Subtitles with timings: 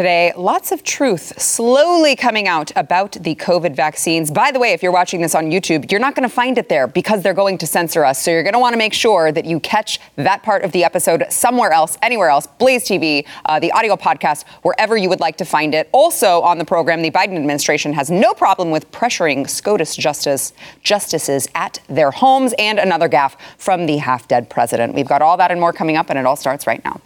[0.00, 0.32] today.
[0.34, 4.30] Lots of truth slowly coming out about the COVID vaccines.
[4.30, 6.70] By the way, if you're watching this on YouTube, you're not going to find it
[6.70, 8.18] there because they're going to censor us.
[8.24, 10.84] So you're going to want to make sure that you catch that part of the
[10.84, 15.36] episode somewhere else, anywhere else, Blaze TV, uh, the audio podcast, wherever you would like
[15.36, 15.90] to find it.
[15.92, 21.46] Also on the program, the Biden administration has no problem with pressuring SCOTUS justice, justices
[21.54, 24.94] at their homes and another gaffe from the half dead president.
[24.94, 27.02] We've got all that and more coming up, and it all starts right now.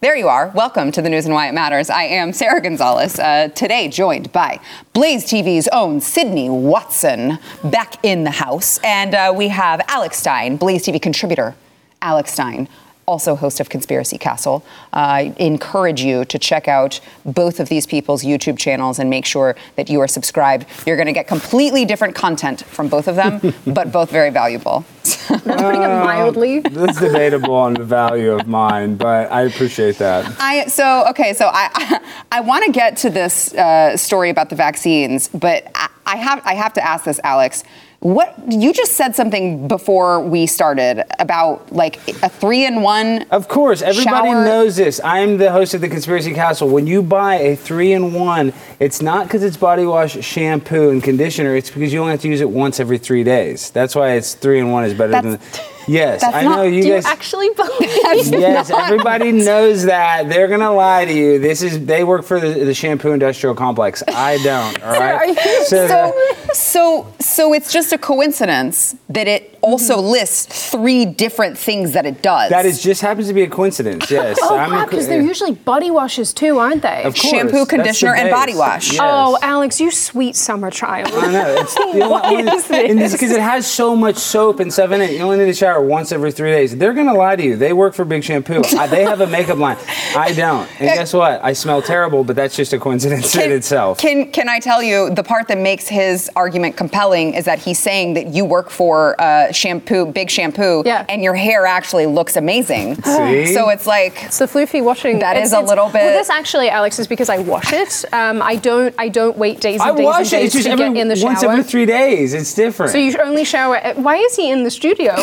[0.00, 0.48] There you are.
[0.48, 1.88] Welcome to the news and why it matters.
[1.88, 4.60] I am Sarah Gonzales, uh, today joined by
[4.92, 8.78] Blaze TV's own Sydney Watson back in the house.
[8.84, 11.54] And uh, we have Alex Stein, Blaze TV contributor,
[12.02, 12.68] Alex Stein,
[13.06, 14.62] also host of Conspiracy Castle.
[14.92, 19.24] Uh, I encourage you to check out both of these people's YouTube channels and make
[19.24, 20.66] sure that you are subscribed.
[20.86, 24.84] You're going to get completely different content from both of them, but both very valuable.
[25.04, 26.60] That's putting it mildly.
[26.60, 30.34] That's debatable on the value of mine, but I appreciate that.
[30.38, 31.32] I so okay.
[31.34, 32.00] So I I,
[32.32, 36.42] I want to get to this uh, story about the vaccines, but I, I have
[36.44, 37.64] I have to ask this, Alex.
[38.00, 43.22] What you just said something before we started about like a three in one.
[43.30, 44.44] Of course, everybody shower.
[44.44, 45.00] knows this.
[45.02, 46.68] I'm the host of the Conspiracy Castle.
[46.68, 51.02] When you buy a three in one, it's not because it's body wash, shampoo, and
[51.02, 51.56] conditioner.
[51.56, 53.70] It's because you only have to use it once every three days.
[53.70, 55.40] That's why it's three in one is better than.
[55.86, 57.04] That's- Yes, that's I not- know you Do you guys.
[57.06, 57.72] actually believe?
[58.44, 60.28] Yes, everybody knows that.
[60.28, 61.38] They're gonna lie to you.
[61.38, 64.02] This is they work for the, the shampoo industrial complex.
[64.08, 64.82] I don't.
[64.82, 65.14] All right.
[65.14, 66.12] are you- So
[66.52, 70.08] so so it's just a coincidence that it also mm-hmm.
[70.08, 72.50] lists three different things that it does.
[72.50, 74.10] that is just happens to be a coincidence.
[74.10, 74.38] Yes.
[74.44, 77.02] Oh, I'm a crap, co- because they're usually body washes too, aren't they?
[77.04, 78.92] Of course, Shampoo, conditioner, and body wash.
[78.92, 79.00] Yes.
[79.02, 81.08] Oh, Alex, you sweet summer child.
[81.14, 81.54] I know.
[81.60, 83.12] It's the What only, is this?
[83.12, 85.12] because it has so much soap and stuff in it.
[85.12, 86.76] You only need to shower once every three days.
[86.76, 87.56] They're gonna lie to you.
[87.56, 88.62] They work for Big Shampoo.
[88.78, 89.76] I, they have a makeup line.
[90.16, 90.68] I don't.
[90.80, 91.42] And guess what?
[91.44, 93.98] I smell terrible, but that's just a coincidence in itself.
[93.98, 97.78] Can can I tell you the part that makes his argument compelling is that he's
[97.78, 101.04] saying that you work for uh, shampoo, big shampoo, Yeah.
[101.08, 102.94] and your hair actually looks amazing.
[103.02, 103.54] See?
[103.54, 105.18] So it's like It's the floofy washing.
[105.20, 108.04] That It's- is a little bit- Well, this actually, Alex, is because I wash it.
[108.12, 108.94] Um, I don't.
[108.98, 110.44] I don't wait days and I days wash and it.
[110.46, 111.26] It's just to every, get in the shower.
[111.30, 112.34] once every three days.
[112.34, 112.92] It's different.
[112.92, 113.76] so you should only shower.
[113.76, 115.14] At, why is he in the studio?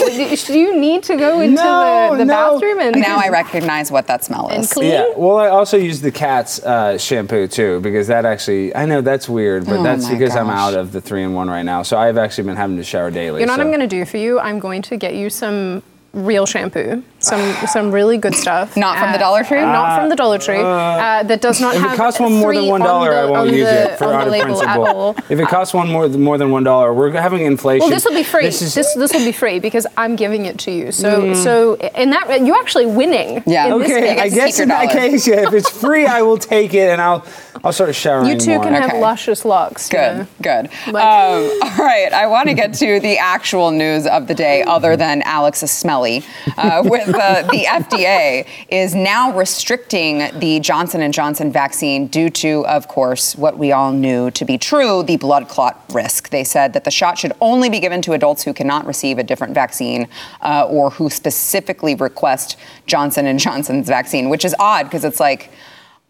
[0.47, 2.33] Do you need to go into No, the, the no.
[2.53, 4.73] bathroom and now I recognize what that smell and is.
[4.73, 4.91] clean?
[4.91, 5.13] Yeah.
[5.15, 9.27] Well, I also use the cat's uh, shampoo too because that actually I know that's
[9.29, 11.83] weird, but Oh that's my because I'm out of the three in one right now.
[11.83, 13.41] So I've actually been having to shower daily.
[13.41, 14.39] You know what I'm going to do for you?
[14.39, 15.83] I'm going to get you some
[16.13, 18.75] real shampoo, some some really good stuff.
[18.85, 19.61] Not from the Uh, Dollar Tree?
[19.61, 20.57] Not from the Dollar Tree.
[20.59, 21.93] Uh, that does not If have.
[21.93, 24.33] it costs one more than one on I won't use the- it for out of
[24.33, 25.15] principle.
[25.29, 27.81] If it costs one more more than one dollar, we're having inflation.
[27.81, 28.43] Well, this will be free.
[28.43, 30.91] This This is- this, will be free because I'm giving it to you.
[30.91, 33.43] So so in that you're actually winning.
[33.45, 33.73] Yeah.
[33.73, 34.15] in this okay.
[34.15, 34.19] case.
[34.21, 36.89] I guess keep your in that case, yeah, if it's free, I will take it
[36.89, 37.23] and I'll
[37.63, 38.63] I'll start showering You two more.
[38.63, 38.99] can have Okay.
[39.01, 39.87] luscious locks.
[39.87, 40.27] Good, know.
[40.41, 40.69] good.
[40.91, 44.63] Like- um, all right, I want to get to the actual news of the day,
[44.63, 45.69] other than Alex is
[46.01, 46.23] smelly.
[46.57, 52.65] Uh, with uh, the FDA is now restricting the Johnson and Johnson vaccine due to,
[52.67, 56.29] of course, what we all knew to be true: the blood clot risk.
[56.29, 59.23] They said that the shot should only be given to adults who cannot receive a
[59.23, 60.07] different vaccine
[60.41, 62.57] uh, or who specifically request
[62.87, 65.51] Johnson and Johnson's vaccine, which is odd because it's like.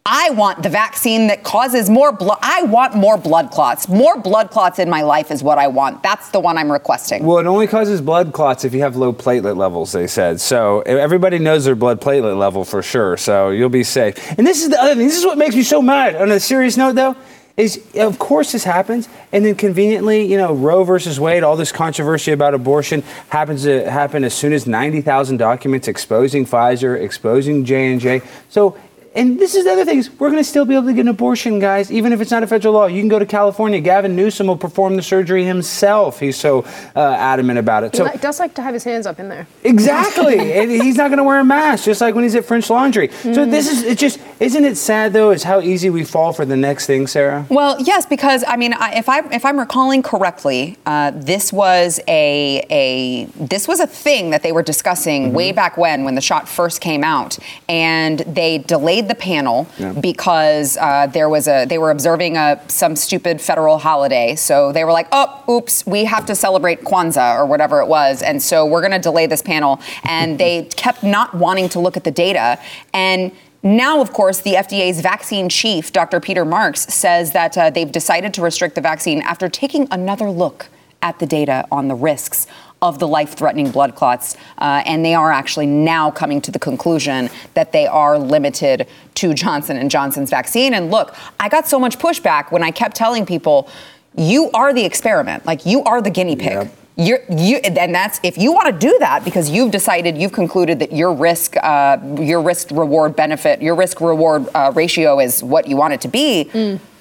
[0.06, 2.40] I want the vaccine that causes more blood.
[2.42, 3.88] I want more blood clots.
[3.88, 6.02] More blood clots in my life is what I want.
[6.02, 7.24] That's the one I'm requesting.
[7.24, 10.42] Well, it only causes blood clots if you have low platelet levels, they said.
[10.42, 13.16] So everybody knows their blood platelet level for sure.
[13.16, 14.18] So you'll be safe.
[14.40, 15.06] And this is the other thing.
[15.06, 16.16] This is what makes me so mad.
[16.16, 17.16] On a serious note, though,
[17.56, 21.72] is of course this happens, and then conveniently, you know, Roe versus Wade, all this
[21.72, 27.92] controversy about abortion happens to happen as soon as 90,000 documents exposing Pfizer, exposing J
[27.92, 28.22] and J.
[28.50, 28.76] So.
[29.14, 31.02] And this is the other thing is we're going to still be able to get
[31.02, 32.86] an abortion, guys, even if it's not a federal law.
[32.86, 33.82] You can go to California.
[33.82, 36.22] Gavin Newsom will perform the surgery himself.
[36.22, 36.64] He's so
[36.96, 37.92] uh, adamant about it.
[37.92, 39.48] He So li- does like to have his hands up in there.
[39.66, 40.54] Exactly.
[40.62, 43.10] and he's not going to wear a mask, just like when he's at French Laundry.
[43.10, 43.52] So Mm.
[43.52, 45.30] this is it's just Isn't it sad though?
[45.30, 47.46] Is how easy we fall for the next thing, Sarah?
[47.48, 52.00] Well, yes, because I mean, I, if I if I'm recalling correctly, uh, this was
[52.08, 55.36] a a this was a thing that they were discussing Mm-hmm.
[55.36, 57.38] way back when when the shot first came out,
[57.70, 59.94] and they delayed the panel Yeah.
[59.94, 64.84] because uh, there was a they were observing a some stupid federal holiday, so they
[64.86, 68.66] were like, oh, oops, we have to celebrate Kwanzaa or whatever it was, and so
[68.66, 72.12] we're going to delay this panel, and they kept not wanting to look at the
[72.12, 72.58] data
[72.92, 73.32] and.
[73.64, 76.20] Now, of course, the FDA's vaccine chief, Dr.
[76.20, 80.70] Peter Marks, says that uh, they've decided to restrict the vaccine after taking another look
[81.04, 82.48] at the data on the risks
[82.82, 87.30] of the life-threatening blood clots, uh, and they are actually now coming to the conclusion
[87.54, 90.74] that they are limited to Johnson and Johnson's vaccine.
[90.74, 93.70] And look, I got so much pushback when I kept telling people,
[94.18, 95.46] "You are the experiment.
[95.46, 96.81] Like you are the guinea pig." Yep.
[97.02, 100.78] You're, you, and that's if you want to do that because you've decided, you've concluded
[100.80, 105.68] that your risk, uh, your risk reward benefit, your risk reward uh, ratio is what
[105.68, 106.44] you want it to be.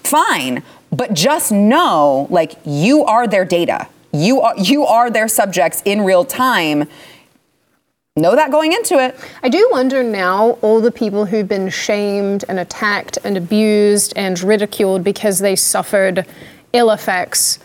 [0.02, 3.88] Fine, but just know, like you are their data.
[4.12, 6.88] You are you are their subjects in real time.
[8.16, 9.14] Know that going into it.
[9.42, 14.40] I do wonder now all the people who've been shamed and attacked and abused and
[14.42, 16.26] ridiculed because they suffered
[16.72, 17.58] ill effects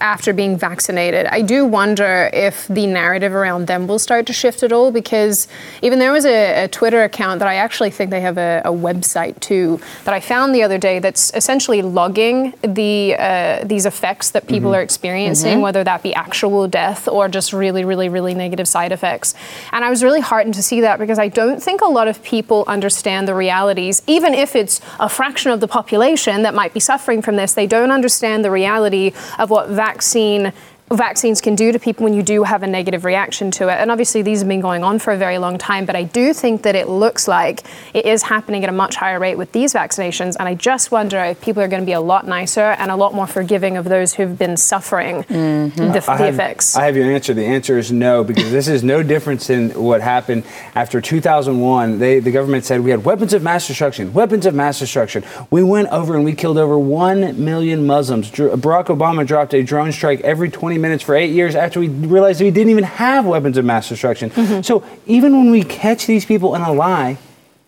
[0.00, 1.26] after being vaccinated.
[1.26, 5.48] I do wonder if the narrative around them will start to shift at all because
[5.82, 8.70] even there was a, a Twitter account that I actually think they have a, a
[8.70, 14.30] website too that I found the other day that's essentially logging the uh, these effects
[14.30, 18.68] that people are experiencing, whether that be actual death or just really, really, really negative
[18.68, 19.34] side effects.
[19.72, 22.22] And I was really heartened to see that because I don't think a lot of
[22.22, 26.80] people understand the realities, even if it's a fraction of the population that might be
[26.80, 30.52] suffering from this, they don't understand the reality of what vaccine vaccine
[30.90, 33.74] vaccines can do to people when you do have a negative reaction to it.
[33.80, 36.32] And obviously these have been going on for a very long time, but I do
[36.32, 39.74] think that it looks like it is happening at a much higher rate with these
[39.74, 40.36] vaccinations.
[40.38, 42.96] And I just wonder if people are going to be a lot nicer and a
[42.96, 46.76] lot more forgiving of those who've been suffering the, the I have, effects.
[46.76, 47.34] I have your answer.
[47.34, 50.44] The answer is no, because this is no difference in what happened
[50.76, 51.98] after 2001.
[51.98, 55.24] They, the government said we had weapons of mass destruction, weapons of mass destruction.
[55.50, 58.30] We went over and we killed over 1 million Muslims.
[58.30, 61.88] Dr- Barack Obama dropped a drone strike every 20 minutes for eight years after we
[61.88, 64.30] realized we didn't even have weapons of mass destruction.
[64.30, 64.62] Mm-hmm.
[64.62, 67.18] So even when we catch these people in a lie,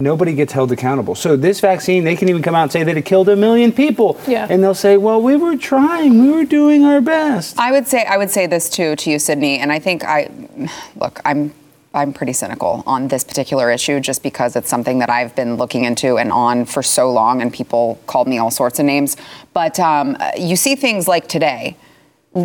[0.00, 1.16] Nobody gets held accountable.
[1.16, 3.72] So this vaccine, they can even come out and say that it killed a million
[3.72, 4.46] people, Yeah.
[4.49, 8.05] and they'll say, "Well, we were trying, we were doing our best." I would say
[8.05, 10.31] I would say this too to you, Sydney, and I think I
[10.94, 11.20] look.
[11.25, 11.52] I'm
[11.94, 15.82] I'm pretty cynical on this particular issue just because it's something that I've been looking
[15.82, 19.16] into and on for so long, and people called me all sorts of names.
[19.52, 21.76] But um, you see things like today.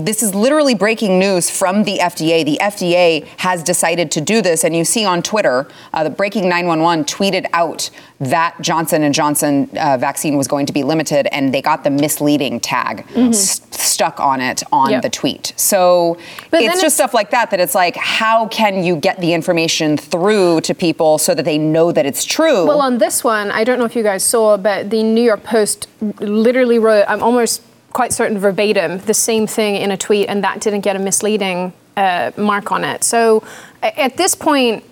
[0.02, 2.44] This is literally breaking news from the FDA.
[2.44, 6.50] The FDA has decided to do this, and you see on Twitter, uh, the Breaking
[6.50, 11.54] 911 tweeted out that Johnson and Johnson uh, vaccine was going to be limited, and
[11.54, 15.02] they got the misleading tag s- stuck on it on Yep.
[15.04, 15.54] the tweet.
[15.58, 16.18] So
[16.50, 19.34] But it's just it's- stuff like that that it's like, how can you get the
[19.34, 22.66] information through to people so that they know that it's true?
[22.66, 25.44] Well, on this one, I don't know if you guys saw, but the New York
[25.44, 25.88] Post
[26.20, 27.62] literally wrote, I'm almost
[27.94, 31.74] quite certain verbatim, the same thing in a tweet, and that didn't get a misleading
[31.96, 33.04] uh, mark on it.
[33.04, 33.44] So
[33.82, 34.84] at this point,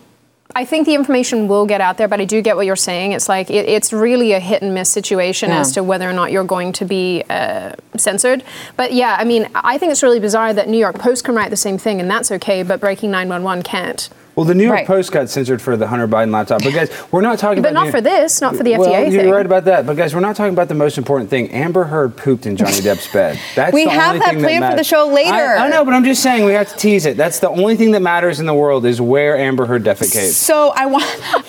[0.53, 3.13] I think the information will get out there, but I do get what you're saying.
[3.13, 5.61] It's like it, it's really a hit and miss situation Yeah.
[5.61, 8.43] as to whether or not you're going to be uh, censored.
[8.75, 11.51] But yeah, I mean, I think it's really bizarre that New York Post can write
[11.51, 14.09] the same thing, and that's okay, but Breaking 911 can't.
[14.35, 14.87] Well, the New York Right.
[14.87, 16.63] Post got censored for the Hunter Biden laptop.
[16.63, 18.89] But guys, we're not talking But about not the- for this, not for the well,
[18.89, 19.29] FDA you're thing.
[19.31, 19.85] right about that.
[19.85, 21.51] But guys, we're not talking about the most important thing.
[21.51, 23.37] Amber Heard pooped in Johnny Depp's bed.
[23.55, 23.87] That's the thing.
[23.87, 25.33] We have that planned for the show later.
[25.33, 27.17] I, I know, but I'm just saying we have to tease it.
[27.17, 30.31] That's the only thing that matters in the world is where Amber Heard defecates.
[30.33, 31.03] So I want,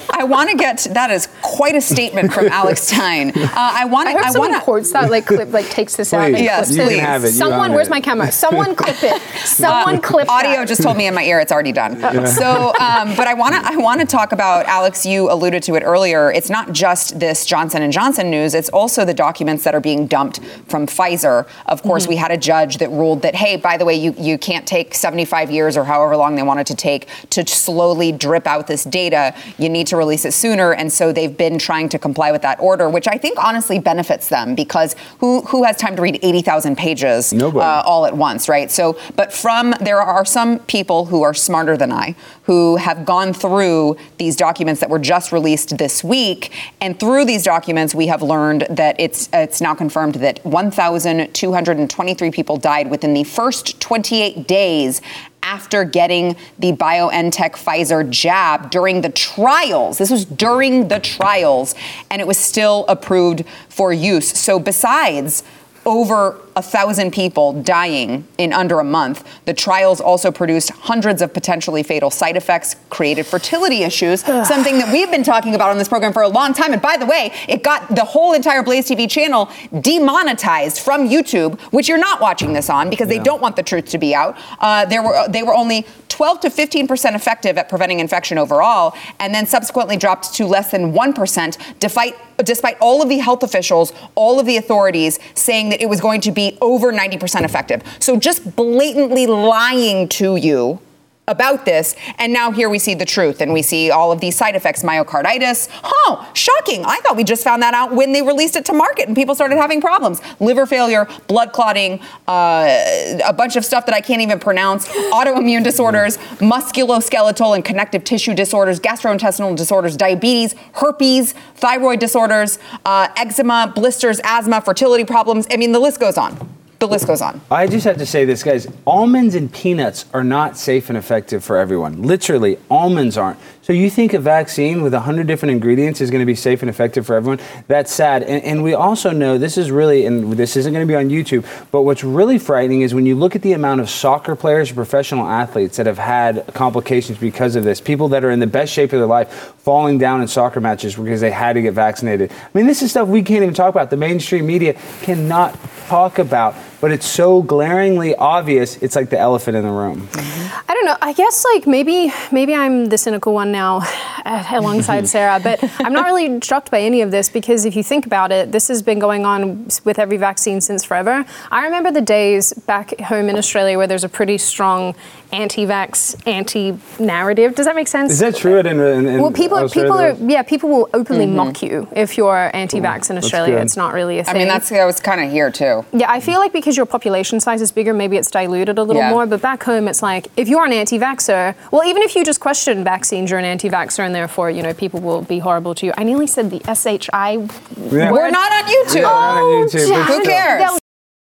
[0.10, 0.86] I want to get.
[0.90, 3.30] That is quite a statement from Alex Stein.
[3.36, 4.18] Uh, I want I to.
[4.18, 4.64] hope I someone want to.
[4.64, 6.22] quote that, like clip, like takes this out.
[6.30, 6.88] Please, and Yes, clips you it.
[6.96, 7.90] can have it, Someone, own where's it.
[7.90, 8.32] my camera?
[8.44, 9.20] Someone clip it.
[9.46, 10.68] Someone clip Audio that.
[10.68, 11.92] just told me in my ear it's already done.
[12.32, 15.04] So, um, but I want to I want to talk about Alex.
[15.04, 16.30] You alluded to it earlier.
[16.32, 18.54] It's not just this Johnson and Johnson news.
[18.54, 21.46] It's also the documents that are being dumped from Pfizer.
[21.66, 24.38] Of course, we had a judge that ruled that hey, by the way, you you
[24.38, 28.66] can't take 75 years or however long they wanted to take to slowly drip out
[28.66, 29.34] this data.
[29.58, 32.60] You need to release it sooner, and so they've been trying to comply with that
[32.60, 36.76] order, which I think honestly benefits them because who who has time to read 80,000
[36.76, 38.70] pages uh, all at once, right?
[38.70, 43.32] So, but from there are some people who are smarter than I who have gone
[43.32, 48.22] through these documents that were just released this week, and through these documents, we have
[48.22, 55.00] learned that it's it's now confirmed that 1,223 people died within the first 28 days
[55.42, 59.98] after getting the BioNTech Pfizer jab during the trials.
[59.98, 61.74] This was during the trials,
[62.10, 64.28] and it was still approved for use.
[64.28, 65.42] So, besides
[65.84, 69.26] over a thousand people dying in under a month.
[69.46, 74.92] The trials also produced hundreds of potentially fatal side effects, created fertility issues, something that
[74.92, 76.72] we've been talking about on this program for a long time.
[76.72, 81.58] And by the way, it got the whole entire Blaze TV channel demonetized from YouTube,
[81.72, 84.36] which you're not watching this on because they don't want the truth to be out.
[84.60, 88.94] Uh, there were they were only 12 to 15 percent effective at preventing infection overall,
[89.18, 93.42] and then subsequently dropped to less than one percent, despite despite all of the health
[93.42, 97.82] officials, all of the authorities saying that it was going to be over 90% effective.
[97.98, 100.80] So just blatantly lying to you
[101.28, 104.36] about this, and now here we see the truth, and we see all of these
[104.36, 105.68] side effects, myocarditis.
[105.84, 106.84] Oh, shocking!
[106.84, 109.36] I thought we just found that out when they released it to market, and people
[109.36, 114.20] started having problems: liver failure, blood clotting, uh, a bunch of stuff that I can't
[114.20, 122.58] even pronounce, autoimmune disorders, musculoskeletal and connective tissue disorders, gastrointestinal disorders, diabetes, herpes, thyroid disorders,
[122.84, 125.46] uh, eczema, blisters, asthma, fertility problems.
[125.52, 126.61] I mean, the list goes on.
[126.82, 127.40] The list goes on.
[127.48, 128.66] I just have to say this, guys.
[128.88, 132.02] Almonds and peanuts are not safe and effective for everyone.
[132.02, 133.38] Literally, almonds aren't.
[133.62, 136.68] So you think a vaccine with 100 different ingredients is going to be safe and
[136.68, 137.38] effective for everyone?
[137.68, 138.24] That's sad.
[138.24, 141.08] And, and we also know this is really, and this isn't going to be on
[141.08, 144.72] YouTube, but what's really frightening is when you look at the amount of soccer players
[144.72, 148.72] professional athletes that have had complications because of this, people that are in the best
[148.72, 152.32] shape of their life falling down in soccer matches because they had to get vaccinated.
[152.32, 153.90] I mean, this is stuff we can't even talk about.
[153.90, 158.76] The mainstream media cannot talk about, but it's so glaringly obvious.
[158.78, 160.08] It's like the elephant in the room.
[160.08, 160.70] Mm-hmm.
[160.70, 160.96] I don't know.
[161.00, 163.82] I guess like maybe maybe I'm the cynical one now
[164.50, 168.04] alongside Sarah, but I'm not really shocked by any of this because if you think
[168.04, 171.24] about it, this has been going on with every vaccine since forever.
[171.52, 174.96] I remember the days back home in Australia where there's a pretty strong
[175.32, 177.54] anti-vax, anti-narrative.
[177.54, 178.12] Does that make sense?
[178.12, 178.58] Is that true?
[178.58, 180.14] in, in, in well, people Australia?
[180.14, 181.36] people are yeah people will openly mm-hmm.
[181.36, 183.56] mock you if you're anti-vax mm, in Australia.
[183.56, 184.34] It's not really a I thing.
[184.34, 185.84] I mean, that's that was kind of here too.
[185.92, 189.02] Yeah, I feel like because your population size is bigger, maybe it's diluted a little
[189.02, 189.10] Yeah.
[189.10, 189.26] more.
[189.26, 192.84] But back home, it's like if you're an anti-vaxer, well, even if you just question
[192.84, 195.92] vaccines, you're an anti-vaxer, and therefore, you know, people will be horrible to you.
[195.96, 197.32] I nearly said the SHI.
[197.32, 198.10] Yeah.
[198.10, 198.12] word.
[198.12, 198.96] We're not on YouTube.
[198.96, 200.04] Oh, yeah, not on YouTube.
[200.06, 200.81] Who cares?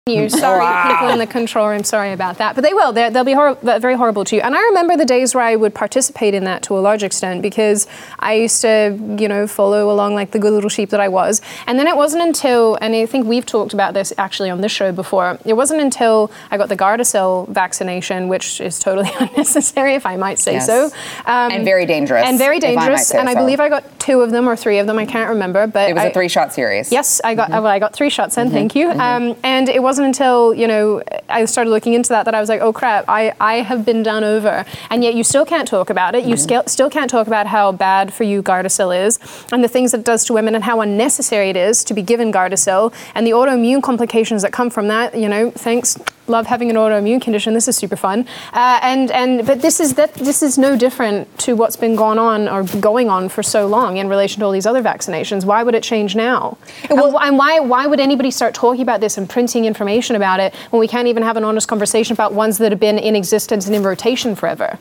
[0.07, 0.29] You.
[0.47, 1.83] Sorry, people in the control room.
[1.83, 2.55] Sorry about that.
[2.55, 2.93] But they will.
[2.93, 4.41] They're, they'll be hor- very horrible to you.
[4.41, 7.41] And I remember the days where I would participate in that to a large extent
[7.41, 7.87] because
[8.19, 11.41] I used to, you know, follow along like the good little sheep that I was.
[11.67, 14.71] And then it wasn't until, and I think we've talked about this actually on this
[14.71, 20.05] show before, it wasn't until I got the Gardasil vaccination, which is totally unnecessary, if
[20.05, 20.65] I might say Yes.
[20.65, 20.85] so.
[21.25, 23.07] Um, And very dangerous, And very I dangerous.
[23.09, 23.39] say And I so.
[23.39, 24.97] believe I got two of them or three of them.
[24.99, 25.67] I can't remember.
[25.67, 26.91] But It was I- a three-shot series.
[26.91, 27.49] Yes, I got.
[27.49, 27.63] Mm-hmm.
[27.63, 28.49] Well, I got three shots in.
[28.51, 28.89] Thank you.
[28.89, 32.49] Um, and it wasn't until you know I started looking into that that I was
[32.49, 34.63] like, oh crap, I, I have been done over.
[34.89, 36.23] And yet you still can't talk about it.
[36.23, 36.43] You Mm-hmm.
[36.43, 39.17] still still can't talk about how bad for you Gardasil is
[39.51, 42.31] and the things it does to women and how unnecessary it is to be given
[42.31, 45.17] Gardasil and the autoimmune complications that come from that.
[45.17, 45.97] You know, thanks.
[46.29, 47.53] Love having an autoimmune condition.
[47.53, 48.27] This is super fun.
[48.51, 52.19] Uh, and and but this is that this is no different to what's been going
[52.19, 55.45] on or going on for so long in relation to all these other vaccinations.
[55.45, 56.57] Why would it change now?
[56.89, 60.53] and, and why why would anybody start talking about this and printing information about it
[60.71, 63.65] when we can't even have an honest conversation about ones that have been in existence
[63.67, 64.77] and in rotation forever?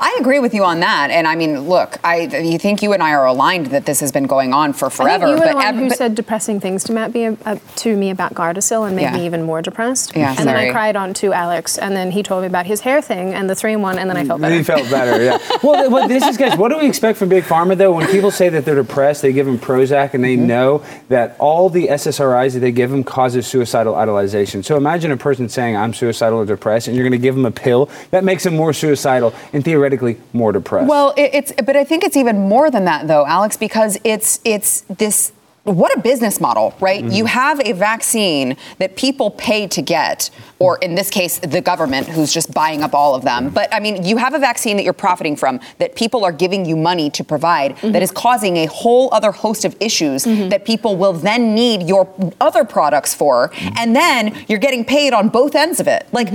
[0.00, 1.10] I agree with you on that.
[1.10, 4.10] And I mean, look, I you think you and I are aligned that this has
[4.12, 5.24] been going on for forever.
[5.26, 7.12] I think you were but the one ev- who but- said depressing things to, Matt,
[7.12, 9.16] be, uh, to me about Gardasil and made Yeah.
[9.16, 10.16] me even more depressed.
[10.16, 12.80] Yeah, and then I cried on to Alex, and then he told me about his
[12.80, 14.54] hair thing and the three in one, and then I felt better.
[14.54, 15.38] he felt better, yeah.
[15.62, 17.92] well, well, this is, guys, what do we expect from Big Pharma, though?
[17.92, 20.46] When people say that they're depressed, they give them Prozac, and they Mm-hmm.
[20.46, 24.37] know that all the SSRIs that they give them causes suicidal idolization.
[24.46, 27.46] So imagine a person saying, I'm suicidal or depressed, and you're going to give them
[27.46, 30.88] a pill that makes them more suicidal and theoretically more depressed.
[30.88, 34.40] Well, it, it's but I think it's even more than that though, Alex, because it's
[34.44, 35.32] it's this
[35.68, 37.02] what a business model, right?
[37.02, 37.26] You mm-hmm.
[37.26, 42.32] have a vaccine that people pay to get, or in this case, the government who's
[42.32, 43.46] just buying up all of them.
[43.46, 43.54] Mm-hmm.
[43.54, 46.64] But I mean, you have a vaccine that you're profiting from that people are giving
[46.64, 47.96] you money to provide that mm-hmm.
[47.96, 52.08] is causing a whole other host of issues that people will then need your
[52.40, 53.50] other products for.
[53.76, 56.06] And then you're getting paid on both ends of it.
[56.12, 56.28] Like,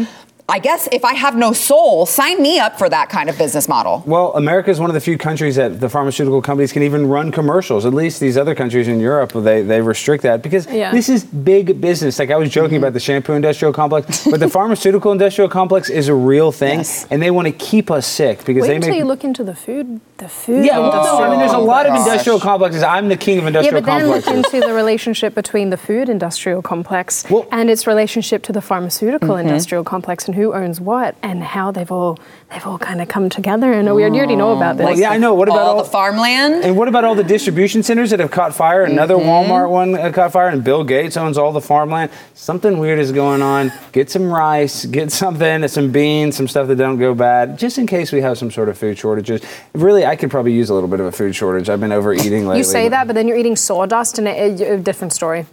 [0.53, 3.67] I guess if I have no soul, sign me up for that kind of business
[3.67, 4.03] model.
[4.05, 7.31] Well, America is one of the few countries that the pharmaceutical companies can even run
[7.31, 7.87] commercials.
[7.87, 10.91] At least these other countries in Europe, they, they restrict that because Yeah.
[10.91, 12.19] this is big business.
[12.19, 12.83] Like I was joking Mm-hmm.
[12.83, 17.07] about the shampoo industrial complex, but the pharmaceutical industrial complex is a real thing, Yes.
[17.09, 18.99] and they want to keep us sick because Wait they until make.
[18.99, 21.85] you look into the food the food Yeah, well, no, I mean, there's a lot
[21.85, 22.81] of industrial complexes.
[22.81, 23.85] I'm the king of industrial complexes.
[23.85, 24.53] Yeah, industrial but then look complexes.
[24.55, 29.29] into the relationship between the food industrial complex Well- and its relationship to the pharmaceutical
[29.35, 29.47] Mm-hmm.
[29.47, 32.17] industrial complex and who owns what and how they've all
[32.51, 34.13] they've all kind of come together in a weird.
[34.13, 34.85] You already know about this.
[34.85, 35.33] Well, yeah, I know.
[35.33, 36.63] What about all, all the farmland?
[36.63, 38.83] And what about all the distribution centers that have caught fire?
[38.83, 39.51] Another Mm-hmm.
[39.51, 42.11] Walmart one uh, caught fire, and Bill Gates owns all the farmland.
[42.33, 43.71] Something weird is going on.
[43.91, 47.87] Get some rice, get something, some beans, some stuff that don't go bad, just in
[47.87, 49.41] case we have some sort of food shortages.
[49.73, 51.69] Really, I could probably use a little bit of a food shortage.
[51.69, 52.59] I've been overeating lately.
[52.59, 55.45] You say that, but then you're eating sawdust, and it- a different story.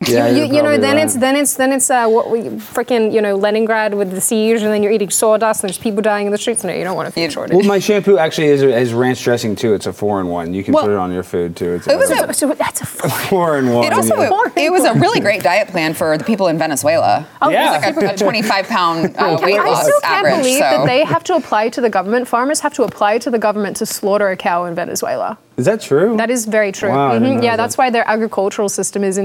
[0.06, 1.04] Yeah, you, you're know, probably then right.
[1.04, 2.40] it's then it's then it's uh, what we
[2.74, 6.02] freaking you know Leningrad with the siege, and then you're eating sawdust, and there's people
[6.02, 6.62] dying in the streets.
[6.62, 7.56] No, you don't want a food You- shortage.
[7.56, 9.72] Well, my shampoo actually is, is ranch dressing too.
[9.72, 10.52] It's a foreign one.
[10.52, 11.74] You can Well, put it on your food too.
[11.74, 13.12] It's it was a, a- so that's a foreign.
[13.28, 13.84] foreign one.
[13.86, 14.48] It also yeah.
[14.56, 17.26] it was a really great diet plan for the people in Venezuela.
[17.40, 17.76] Oh, Yeah.
[17.88, 20.36] It's like a, a 25 pound uh, weight I loss still can't average.
[20.42, 20.70] believe so.
[20.70, 22.28] that they have to apply to the government.
[22.28, 25.38] Farmers have to apply to the government to slaughter a cow in Venezuela.
[25.56, 26.16] Is that true?
[26.16, 26.88] That is very true.
[26.90, 27.42] Wow, I didn't Mhm.
[27.44, 27.62] Yeah, that.
[27.62, 29.18] that's why their agricultural system is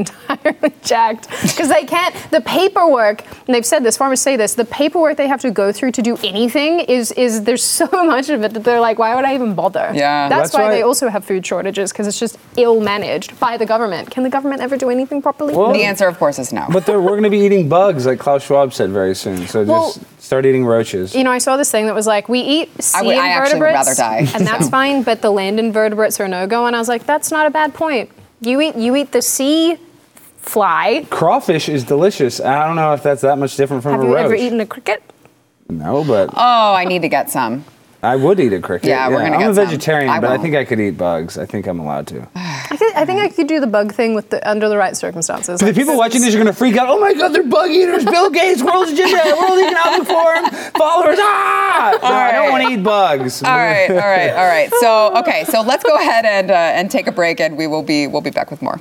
[0.61, 2.15] entirely jacked because they can't.
[2.31, 3.97] The paperwork, and they've said this.
[3.97, 4.53] Farmers say this.
[4.55, 8.29] The paperwork they have to go through to do anything is is there's so much
[8.29, 9.91] of it that they're like, why would I even bother?
[9.93, 10.29] Yeah.
[10.29, 13.57] that's, That's why why- they also have food shortages because it's just ill managed by
[13.57, 14.11] the government.
[14.11, 15.55] Can the government ever do anything properly?
[15.55, 16.65] Well, the answer, of course, is no.
[16.71, 19.47] But they're, we're going to be eating bugs, like Klaus Schwab said very soon.
[19.47, 21.15] So Well- just start eating roaches.
[21.15, 23.27] You know, I saw this thing that was like, we eat sea I would- I
[23.29, 24.71] actually would invertebrates, rather die, and that's so.
[24.79, 26.65] fine, but the land invertebrates are no go.
[26.65, 28.09] And I was like, that's not a bad point.
[28.41, 29.77] You eat, you eat the sea
[30.41, 31.05] fly.
[31.10, 32.39] Crawfish is delicious.
[32.39, 34.17] I don't know if that's that much different from Have a roach.
[34.17, 35.03] Have you ever eaten a cricket?
[35.69, 37.63] No, but oh, I need to get some.
[38.01, 38.88] I would eat a cricket.
[38.88, 39.65] Yeah, we're gonna I'm get a some.
[39.65, 40.41] vegetarian, I but I won't.
[40.41, 41.38] think I could eat bugs.
[41.38, 42.25] I think I'm allowed to.
[42.36, 44.96] I, could, I think I could do the bug thing with the under the right
[44.96, 45.60] circumstances.
[45.60, 46.88] the Like, people watching this are going to freak out.
[46.88, 48.05] Oh my God, they're bug eaters.
[48.05, 50.46] Bill Gates, World Agenda, World Economic Forum,
[50.77, 51.17] followers.
[51.19, 52.00] Ah!
[52.01, 53.43] No, I don't want to eat bugs.
[53.43, 54.72] All right, all right, all right.
[54.79, 57.84] So, okay, so let's go ahead and uh, and take a break, and we will
[57.84, 58.79] be we'll be back with more.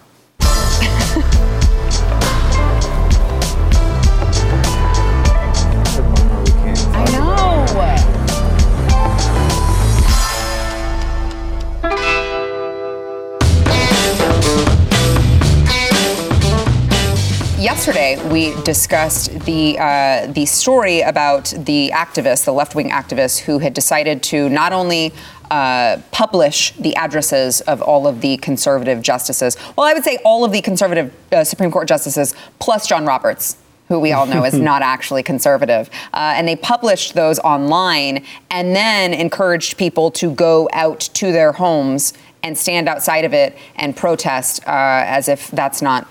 [17.59, 23.59] Yesterday, we discussed the uh, the story about the activists, the left wing activists, who
[23.59, 25.13] had decided to not only
[25.51, 29.57] uh, publish the addresses of all of the conservative justices.
[29.77, 33.57] Well, I would say all of the conservative uh, Supreme Court justices, plus John Roberts,
[33.89, 35.91] who we all know is not actually conservative.
[36.15, 41.51] Uh, and they published those online and then encouraged people to go out to their
[41.51, 42.13] homes
[42.45, 46.07] and stand outside of it and protest uh, as if that's not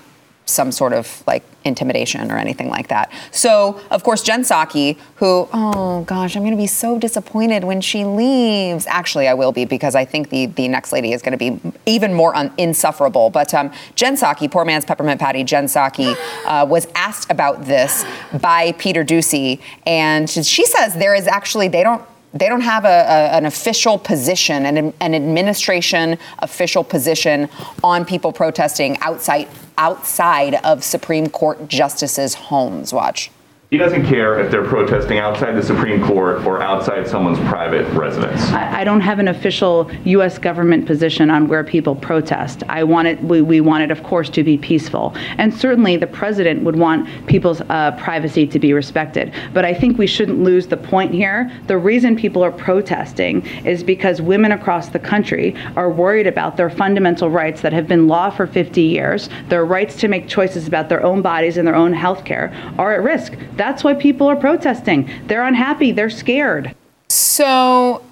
[0.48, 3.12] some sort of like intimidation or anything like that.
[3.32, 7.82] So, of course, Jen Psaki, who, oh gosh, I'm going to be so disappointed when
[7.82, 8.88] she leaves.
[8.88, 11.60] Actually, I will be because I think the, the next lady is going to be
[11.86, 13.30] even more un- insufferable.
[13.30, 18.06] But um, Jen Psaki, poor man's peppermint patty, Jen Psaki, uh, was asked about this
[18.42, 19.60] by Peter Doocy.
[19.86, 22.02] And she says there is actually, they don't
[22.40, 27.50] they don't have a, a- an official position, an, an administration official position
[27.84, 29.48] on people protesting outside
[29.78, 32.92] outside of Supreme Court justices' homes.
[32.94, 33.30] Watch.
[33.70, 38.42] He doesn't care if they're protesting outside the Supreme Court or outside someone's private residence.
[38.44, 40.38] I I don't have an official U.S.
[40.38, 42.62] government position on where people protest.
[42.70, 45.16] I want it, we, we want it, of course, to be peaceful.
[45.40, 49.34] And certainly the president would want people's uh, privacy to be respected.
[49.52, 51.52] But I think we shouldn't lose the point here.
[51.66, 56.70] The reason people are protesting is because women across the country are worried about their
[56.70, 59.28] fundamental rights that have been law for 50 years.
[59.50, 62.94] Their rights to make choices about their own bodies and their own health care are
[62.94, 63.34] at risk.
[63.58, 65.10] That's why people are protesting.
[65.28, 66.76] They're unhappy, they're scared.
[67.10, 68.04] So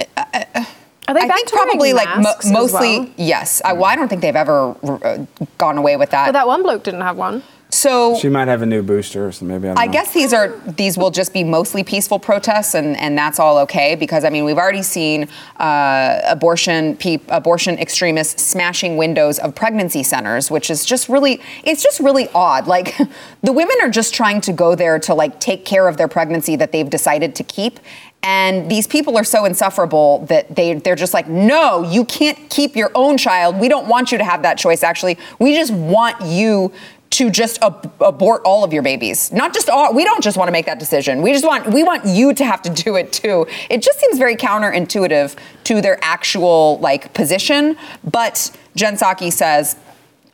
[0.00, 3.10] Are they I back think to wearing probably like mo- masks as mostly well?
[3.16, 3.62] yes.
[3.64, 5.24] I, well, I don't think they've ever uh,
[5.56, 6.26] gone away with that.
[6.26, 7.42] But that one bloke didn't have one.
[7.70, 10.58] So She might have a new booster, so maybe I don't I guess these are
[10.66, 14.44] these will just be mostly peaceful protests, and, and that's all okay because I mean
[14.44, 15.28] we've already seen
[15.58, 21.82] uh, abortion peop, abortion extremists smashing windows of pregnancy centers, which is just really it's
[21.82, 22.66] just really odd.
[22.66, 22.96] Like
[23.42, 26.56] the women are just trying to go there to like take care of their pregnancy
[26.56, 27.80] that they've decided to keep.
[28.22, 32.74] And these people are so insufferable that they, they're just like, no, you can't keep
[32.74, 33.60] your own child.
[33.60, 35.18] We don't want you to have that choice, actually.
[35.38, 36.72] We just want you
[37.10, 39.32] to just ab- abort all of your babies.
[39.32, 41.22] Not just all, we don't just want to make that decision.
[41.22, 43.46] We just want, we want you to have to do it too.
[43.70, 47.76] It just seems very counterintuitive to their actual like position.
[48.04, 49.76] But Jen Psaki says,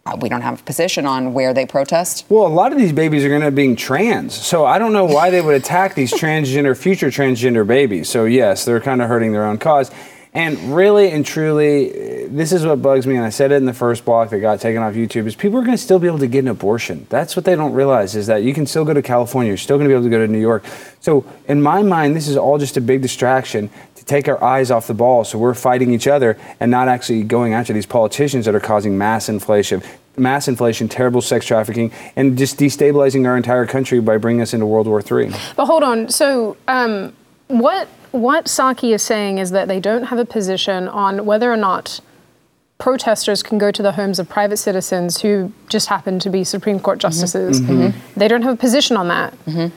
[0.06, 2.26] uh, we don't have a position on where they protest.
[2.28, 4.92] Well, a lot of these babies are going to be being trans, so I don't
[4.92, 8.10] know why they would attack these transgender, future transgender babies.
[8.10, 9.90] So yes, they're kind of hurting their own cause.
[10.34, 13.72] And really and truly, this is what bugs me, and I said it in the
[13.72, 16.18] first block that got taken off YouTube, is people are going to still be able
[16.18, 17.06] to get an abortion.
[17.08, 19.76] That's what they don't realize, is that you can still go to California, you're still
[19.76, 20.64] going to be able to go to New York.
[20.98, 24.72] So in my mind, this is all just a big distraction to take our eyes
[24.72, 25.22] off the ball.
[25.22, 28.98] So we're fighting each other and not actually going after these politicians that are causing
[28.98, 29.84] mass inflation,
[30.16, 34.66] mass inflation, terrible sex trafficking, and just destabilizing our entire country by bringing us into
[34.66, 35.30] World War III.
[35.54, 36.08] But hold on.
[36.08, 37.14] So, um,
[37.48, 41.56] what what Psaki is saying is that they don't have a position on whether or
[41.56, 42.00] not
[42.78, 46.78] protesters can go to the homes of private citizens who just happen to be Supreme
[46.78, 47.60] Court justices.
[47.60, 47.72] Mm-hmm.
[47.72, 48.18] Mm-hmm.
[48.20, 49.32] They don't have a position on that.
[49.46, 49.76] Mm-hmm.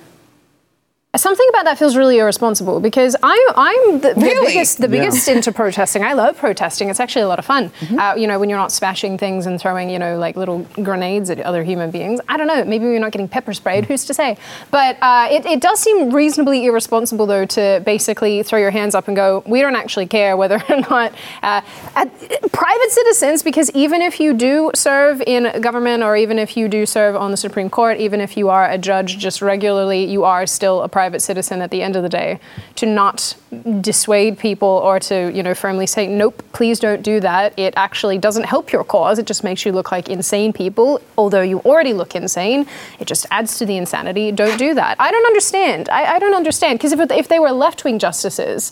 [1.18, 4.48] Something about that feels really irresponsible because I, I'm the, the Really?
[4.54, 6.04] biggest, the biggest into protesting.
[6.04, 6.90] I love protesting.
[6.90, 7.72] It's actually a lot of fun.
[7.98, 11.30] Uh, you know, when you're not smashing things and throwing, you know, like little grenades
[11.30, 12.20] at other human beings.
[12.30, 12.64] I don't know.
[12.64, 13.86] Maybe you're not getting pepper sprayed.
[13.86, 14.38] Who's to say?
[14.70, 19.08] But uh, it, it does seem reasonably irresponsible, though, to basically throw your hands up
[19.08, 21.62] and go, we don't actually care whether or not uh,
[21.96, 26.68] at, private citizens, because even if you do serve in government or even if you
[26.68, 30.24] do serve on the Supreme Court, even if you are a judge just regularly, you
[30.24, 32.40] are still a private citizen at the end of the day.
[32.76, 33.36] To not
[33.82, 37.58] dissuade people or to, you know, firmly say, nope, please don't do that.
[37.58, 39.20] It actually doesn't help your cause.
[39.20, 42.68] It just makes you look like insane people, although you already look insane.
[43.00, 44.32] It just adds to the insanity.
[44.32, 44.98] Don't do that.
[45.00, 45.90] I don't understand.
[45.90, 46.80] I, I don't understand.
[46.80, 48.72] Because if, if they were left wing justices,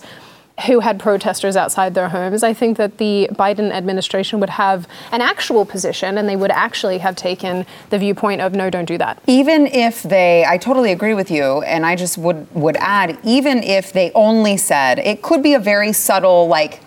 [0.68, 5.22] who had protesters outside their homes, I think that the Biden administration would have an
[5.22, 9.22] actual position and they would actually have taken the viewpoint of no, don't do that.
[9.28, 13.62] even if they i totally agree with you and i just would would add even
[13.64, 16.82] if they only said it could be a very subtle like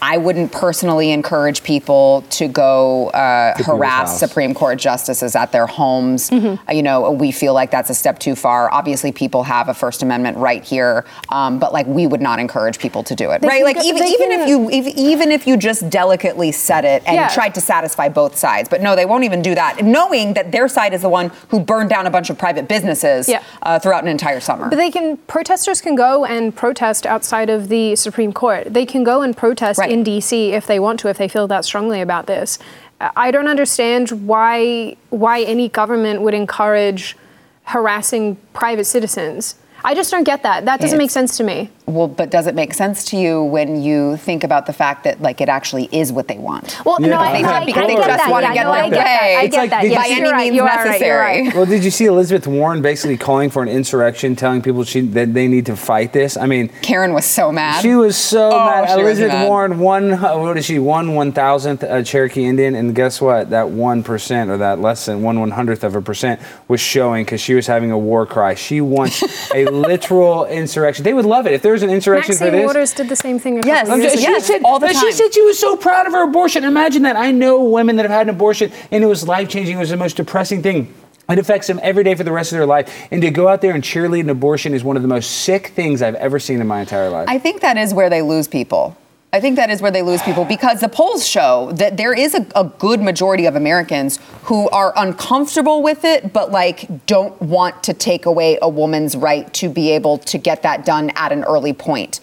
[0.00, 4.18] I wouldn't personally encourage people to go uh, harass house.
[4.20, 6.30] Supreme Court justices at their homes.
[6.32, 8.72] Uh, You know, we feel like that's a step too far.
[8.72, 12.78] Obviously, people have a First Amendment right here, um, but like we would not encourage
[12.78, 13.64] people to do it, right?
[13.64, 17.02] Like go- even even can- if you if, even if you just delicately said it
[17.06, 17.28] and Yeah.
[17.28, 20.68] tried to satisfy both sides, but no, they won't even do that, knowing that their
[20.68, 23.42] side is the one who burned down a bunch of private businesses Yeah.
[23.62, 24.68] uh, throughout an entire summer.
[24.68, 28.72] But they can protesters can go and protest outside of the Supreme Court.
[28.72, 29.87] They can go and protest Right.
[29.88, 32.58] In DC if they want to, if they feel that strongly about this.
[33.00, 37.16] I don't understand why why any government would encourage
[37.64, 39.56] harassing private citizens.
[39.84, 40.64] I just don't get that.
[40.64, 41.70] That doesn't make sense to me.
[41.86, 45.22] Well, but does it make sense to you when you think about the fact that
[45.22, 46.78] like it actually is what they want?
[46.84, 48.30] Well, no, I, They- I, I, because I they get just that.
[48.30, 49.22] wanna get no, their I get that.
[49.22, 49.36] way.
[49.36, 49.88] I get like, that.
[49.88, 50.36] Yes, By any right.
[50.44, 50.76] means You are right.
[50.76, 51.42] You're necessary.
[51.46, 51.54] right.
[51.54, 55.32] Well, did you see Elizabeth Warren basically calling for an insurrection, telling people she, that
[55.32, 56.36] they need to fight this?
[56.36, 57.80] I mean, Karen was so mad.
[57.80, 58.88] She was so Oh, mad.
[58.90, 59.48] she was Elizabeth mad.
[59.48, 60.12] Warren won.
[60.12, 60.78] uh, What is she?
[60.78, 63.48] One one thousandth uh, Cherokee Indian, and guess what?
[63.50, 67.24] That one percent or that less than one one hundredth of a percent was showing
[67.24, 68.54] because she was having a war cry.
[68.54, 69.22] She wants
[69.54, 71.04] a literal insurrection.
[71.04, 72.66] They would love it if there was an insurrection for Maxine this.
[72.66, 73.62] Waters did the same thing.
[73.64, 73.88] Yes.
[73.88, 74.22] I'm just- ago.
[74.22, 74.96] Yes, she said, all the time.
[74.96, 76.64] She said she was so proud of her abortion.
[76.64, 77.16] Imagine that.
[77.16, 79.76] I know women that have had an abortion, and it was life changing.
[79.76, 80.94] It was the most depressing thing.
[81.28, 82.90] It affects them every day for the rest of their life.
[83.10, 85.68] And to go out there and cheerlead an abortion is one of the most sick
[85.68, 87.28] things I've ever seen in my entire life.
[87.28, 88.96] I think that is where they lose people.
[89.30, 92.34] I think that is where they lose people because the polls show that there is
[92.34, 97.82] a, a good majority of Americans who are uncomfortable with it, but like don't want
[97.84, 101.44] to take away a woman's right to be able to get that done at an
[101.44, 102.20] early point.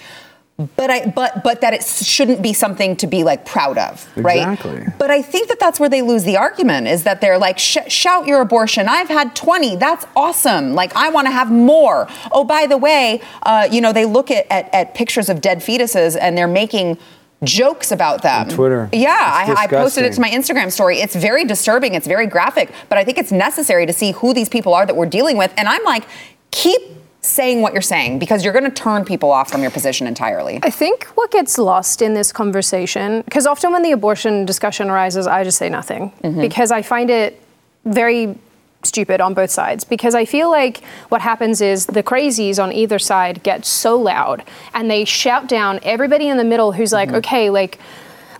[0.58, 4.38] But I, but but that it shouldn't be something to be like proud of, right?
[4.38, 4.86] Exactly.
[4.98, 7.89] But I think that that's where they lose the argument is that they're like, Sh-
[7.89, 8.88] shout your abortion.
[8.88, 9.76] I've had 20.
[9.76, 10.74] That's awesome.
[10.74, 12.08] Like, I want to have more.
[12.32, 15.60] Oh, by the way, uh, you know, they look at, at, at pictures of dead
[15.60, 17.00] fetuses and they're making
[17.44, 18.44] jokes about them.
[18.44, 18.89] On Twitter.
[18.94, 21.00] Yeah, I, I posted it to my Instagram story.
[21.00, 21.96] It's very disturbing.
[21.96, 24.96] It's very graphic, but I think it's necessary to see who these people are that
[24.96, 25.54] we're dealing with.
[25.58, 26.06] And I'm like,
[26.52, 26.82] keep
[27.26, 30.60] saying what you're saying because you're going to turn people off from your position entirely.
[30.64, 35.28] I think what gets lost in this conversation, because often when the abortion discussion arises,
[35.28, 36.42] I just say nothing mm-hmm.
[36.42, 37.42] because I find it
[37.86, 38.38] very
[38.84, 39.84] stupid on both sides.
[39.84, 44.44] Because I feel like what happens is the crazies on either side get so loud
[44.74, 47.18] and they shout down everybody in the middle who's like, mm-hmm.
[47.18, 47.80] okay, like,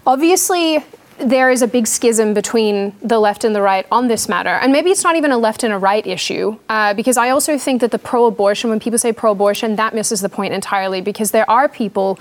[0.06, 0.84] obviously
[1.18, 4.50] there is a big schism between the left and the right on this matter.
[4.50, 7.58] And maybe it's not even a left and a right issue, uh, because I also
[7.58, 11.02] think that the pro abortion, when people say pro abortion, that misses the point entirely,
[11.02, 12.20] because there are people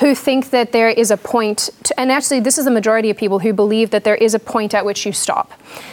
[0.00, 3.16] who think that there is a point, to, and actually, this is the majority of
[3.18, 5.52] people who believe that there is a point at which you stop.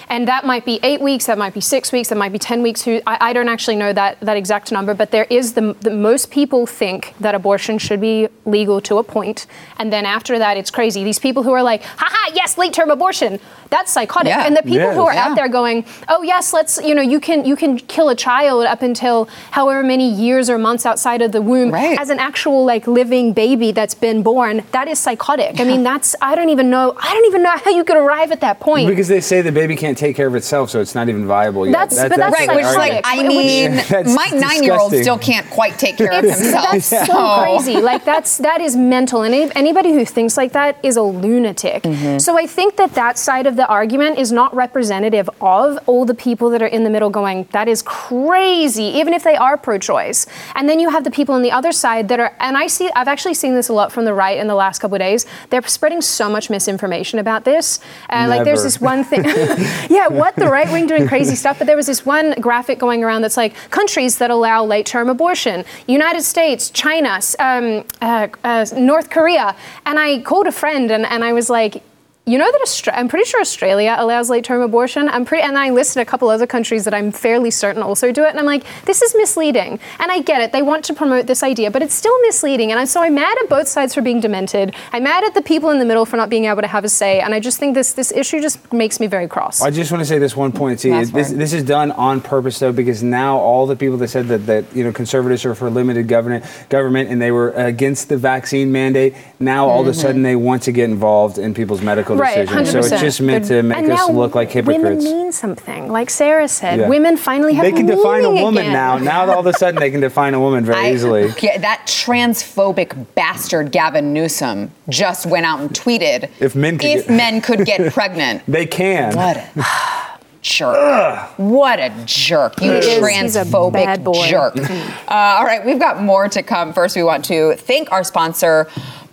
[0.10, 2.62] And that might be eight weeks, that might be six weeks, that might be 10
[2.63, 2.84] weeks.
[2.84, 5.89] Who, I, I don't actually know that, that exact number, but there is the, the
[5.89, 9.46] most people think that abortion should be legal to a point,
[9.78, 11.04] and then after that, it's crazy.
[11.04, 13.39] These people who are like, haha, yes, late term abortion,
[13.70, 14.30] that's psychotic.
[14.30, 14.46] Yeah.
[14.46, 15.28] And the people who are Yeah.
[15.28, 18.63] out there going, oh yes, let's, you know, you can you can kill a child
[18.65, 22.00] up until however many years or months outside of the womb Right.
[22.00, 25.60] as an actual like living baby that's been born, that is psychotic.
[25.60, 26.96] I mean, that's I don't even know.
[27.02, 28.88] I don't even know how you could arrive at that point.
[28.88, 31.66] Because they say the baby can't take care of itself, so it's not even viable
[31.68, 31.74] yet.
[31.74, 33.02] That's- but that's Right, the which is like.
[33.04, 33.76] I mean,
[34.16, 36.72] my nine-year-old still can't quite take care of It's- himself.
[36.72, 37.78] That's so crazy.
[37.82, 41.84] Like that's that is mental, and any- anybody who thinks like that is a lunatic.
[41.84, 42.20] Mm-hmm.
[42.20, 46.14] So I think that that side of the argument is not representative of all the
[46.16, 50.26] people that are in the middle going, "That is crazy," even if they are pro-choice.
[50.56, 52.90] And then you have the people on the other side that are, and I see,
[52.96, 55.26] I've actually seen this a lot from the right in the last couple of days.
[55.50, 57.80] They're spreading so much misinformation about this.
[58.10, 59.23] Uh, like there's this one thing,
[59.89, 61.58] yeah, what the right wing doing crazy stuff.
[61.60, 65.65] But there was this one graphic going around that's like countries that allow late-term abortion:
[65.88, 69.56] United States, China, um, uh, uh, North Korea.
[69.86, 71.84] And I called a friend and, and I was like.
[72.28, 75.08] You know that Austra- I'm pretty sure Australia allows late-term abortion.
[75.08, 78.26] I'm pretty, and I listed a couple other countries that I'm fairly certain also do
[78.26, 78.32] it.
[78.32, 79.80] And I'm like, this is misleading.
[79.98, 82.70] And I get it; they want to promote this idea, but it's still misleading.
[82.72, 84.76] And I'm, so I'm mad at both sides for being demented.
[84.92, 86.90] I'm mad at the people in the middle for not being able to have a
[86.90, 87.22] say.
[87.22, 89.62] And I just think this this issue just makes me very cross.
[89.62, 90.84] I just want to say this one point.
[90.84, 94.28] Last this, this is done on purpose, though, because now all the people that said
[94.28, 98.18] that, that you know conservatives are for limited government, government, and they were against the
[98.18, 99.16] vaccine mandate.
[99.40, 100.02] Now all of a mm-hmm.
[100.02, 102.22] sudden they want to get involved in people's medical Mm-hmm.
[102.22, 102.70] Right, decisions.
[102.70, 102.72] 100%.
[102.90, 104.78] So it's just meant to make and us look like hypocrites.
[104.84, 105.14] Women hypocrites.
[105.14, 106.80] mean something, like Sarah said.
[106.80, 106.88] Yeah.
[106.90, 108.74] Women finally have they can define a woman again.
[108.74, 108.98] now.
[108.98, 111.32] Now all of a sudden they can define a woman very I- easily.
[111.42, 117.08] yeah, that transphobic bastard Gavin Newsom just went out and tweeted If men could if
[117.08, 118.44] get- men could get pregnant.
[118.48, 119.16] They can.
[119.16, 119.50] What a
[120.42, 121.30] jerk.
[121.38, 122.62] What a jerk.
[122.62, 122.86] You He is.
[122.86, 124.28] He's a transphobic bad boy.
[124.28, 124.56] jerk.
[124.58, 126.74] Uh, all right, we've got more to come.
[126.74, 128.68] First, we want to thank our sponsor,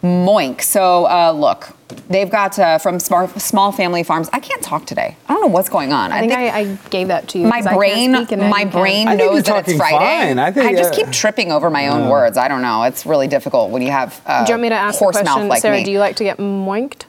[0.05, 0.61] Moink.
[0.61, 1.71] So, uh, look,
[2.09, 4.29] they've got uh, from small, small family farms.
[4.35, 5.17] I can't talk today.
[5.29, 6.12] I don't know what's going on.
[6.12, 7.47] I think I, I gave that to you.
[7.47, 8.81] my 'cause brain, speak and then my you can.
[8.81, 9.97] brain knows that it's Friday.
[10.29, 10.38] fine.
[10.38, 12.37] I think, just uh, keep tripping over my own words.
[12.37, 12.83] I don't know.
[12.83, 15.17] It's really difficult when you have uh, Do you want me to ask the horse
[15.17, 15.79] question, mouth like Sarah?
[15.79, 15.85] me.
[15.85, 17.05] Do you like to get moinked?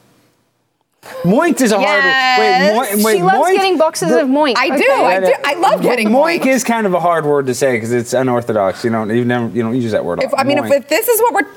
[1.24, 2.40] Moinked is a hard word.
[2.40, 4.54] Wait, mo- wait, she loves moink- getting boxes of moink.
[4.58, 4.76] I do.
[4.76, 5.04] Okay.
[5.06, 5.34] I do.
[5.44, 6.46] I love getting Moink moink.
[6.48, 8.84] is kind of a hard word to say because it's unorthodox.
[8.86, 10.24] You don't you never you don't use that word.
[10.24, 11.48] If, I mean, if, if this is what we're,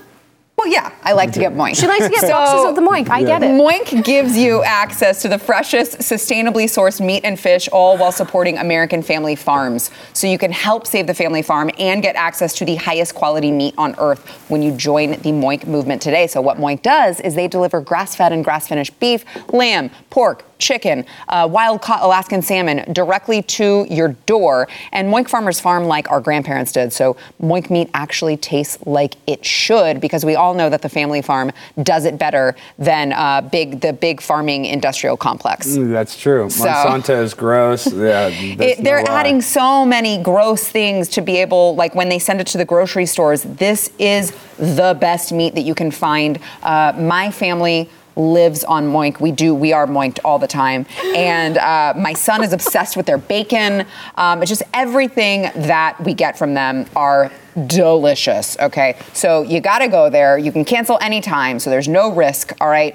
[0.58, 1.76] well, yeah, I like to get moink.
[1.76, 3.08] She likes to get So- boxes of the moink.
[3.08, 3.46] I get it.
[3.52, 8.58] Moink gives you access to the freshest, sustainably sourced meat and fish, all while supporting
[8.58, 9.92] American family farms.
[10.14, 13.52] So you can help save the family farm and get access to the highest quality
[13.52, 16.26] meat on earth when you join the Moink movement today.
[16.26, 21.48] So what Moink does is they deliver grass-fed and grass-finished beef, lamb, pork, chicken, uh,
[21.50, 24.68] wild caught Alaskan salmon directly to your door.
[24.92, 26.92] And Moink farmers farm like our grandparents did.
[26.92, 31.22] So Moink meat actually tastes like it should because we all know that the family
[31.22, 35.68] farm does it better than uh, big the big farming industrial complex.
[35.76, 36.46] Mm, That's true.
[36.46, 37.86] Monsanto is gross.
[38.08, 39.20] Yeah, It, they're lie.
[39.20, 42.64] adding so many gross things to be able, like when they send it to the
[42.64, 46.38] grocery stores, this is the best meat that you can find.
[46.62, 49.20] Uh, my family lives on moink.
[49.20, 50.84] We do, we are moinked all the time.
[51.14, 53.86] And uh, my son is obsessed with their bacon.
[54.16, 57.32] Um, it's just everything that we get from them are
[57.66, 58.98] delicious, okay?
[59.14, 60.36] So you gotta go there.
[60.36, 62.94] You can cancel anytime, so there's no risk, all right?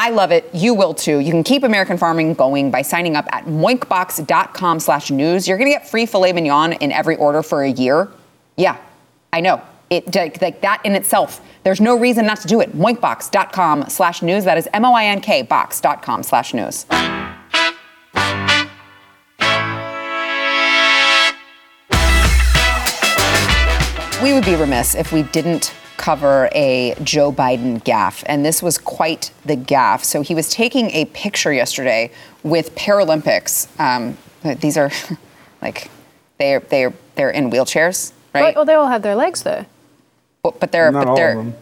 [0.00, 0.48] I love it.
[0.54, 1.18] You will too.
[1.18, 5.48] You can keep American farming going by signing up at moinkbox.com slash news.
[5.48, 8.08] You're going to get free filet mignon in every order for a year.
[8.56, 8.76] Yeah,
[9.32, 9.60] I know.
[9.90, 11.40] It like, that in itself.
[11.64, 12.76] There's no reason not to do it.
[12.76, 14.44] Moinkbox.com slash news.
[14.44, 16.86] That is M-O-I-N-K box.com slash news.
[24.22, 28.78] We would be remiss if we didn't cover a Joe Biden gaffe, and this was
[28.78, 30.04] quite the gaffe.
[30.04, 32.10] So he was taking a picture yesterday
[32.42, 33.68] with Paralympics.
[33.78, 34.16] Um,
[34.60, 34.90] these are
[35.62, 35.90] like
[36.38, 38.56] they're they're they're in wheelchairs, right?
[38.56, 39.66] Well, they all have their legs though.
[40.50, 41.54] Well, but they're Not but all they're of them.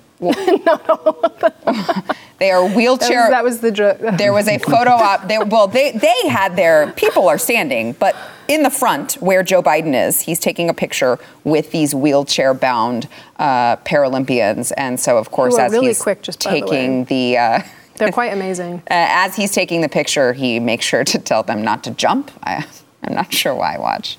[2.38, 3.20] they are That wheelchair.
[3.22, 3.99] was, that was the joke.
[4.18, 5.29] there was a photo op.
[5.29, 8.16] They, well, they they had their people are standing, but
[8.49, 13.77] in the front where Joe Biden is, he's taking a picture with these wheelchair-bound uh,
[13.79, 17.37] Paralympians, and so of course, as really he's quick, just by the taking the.
[17.38, 17.62] uh,
[17.96, 18.83] They're quite amazing.
[18.90, 22.31] uh, as he's taking the picture, he makes sure to tell them not to jump.
[22.42, 22.66] I,
[23.03, 23.79] I'm not sure why.
[23.79, 24.16] Watch.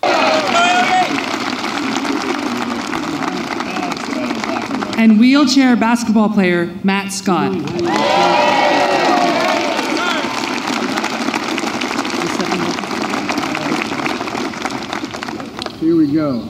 [4.97, 7.53] And wheelchair basketball player Matt Scott.
[15.79, 16.41] Here we go.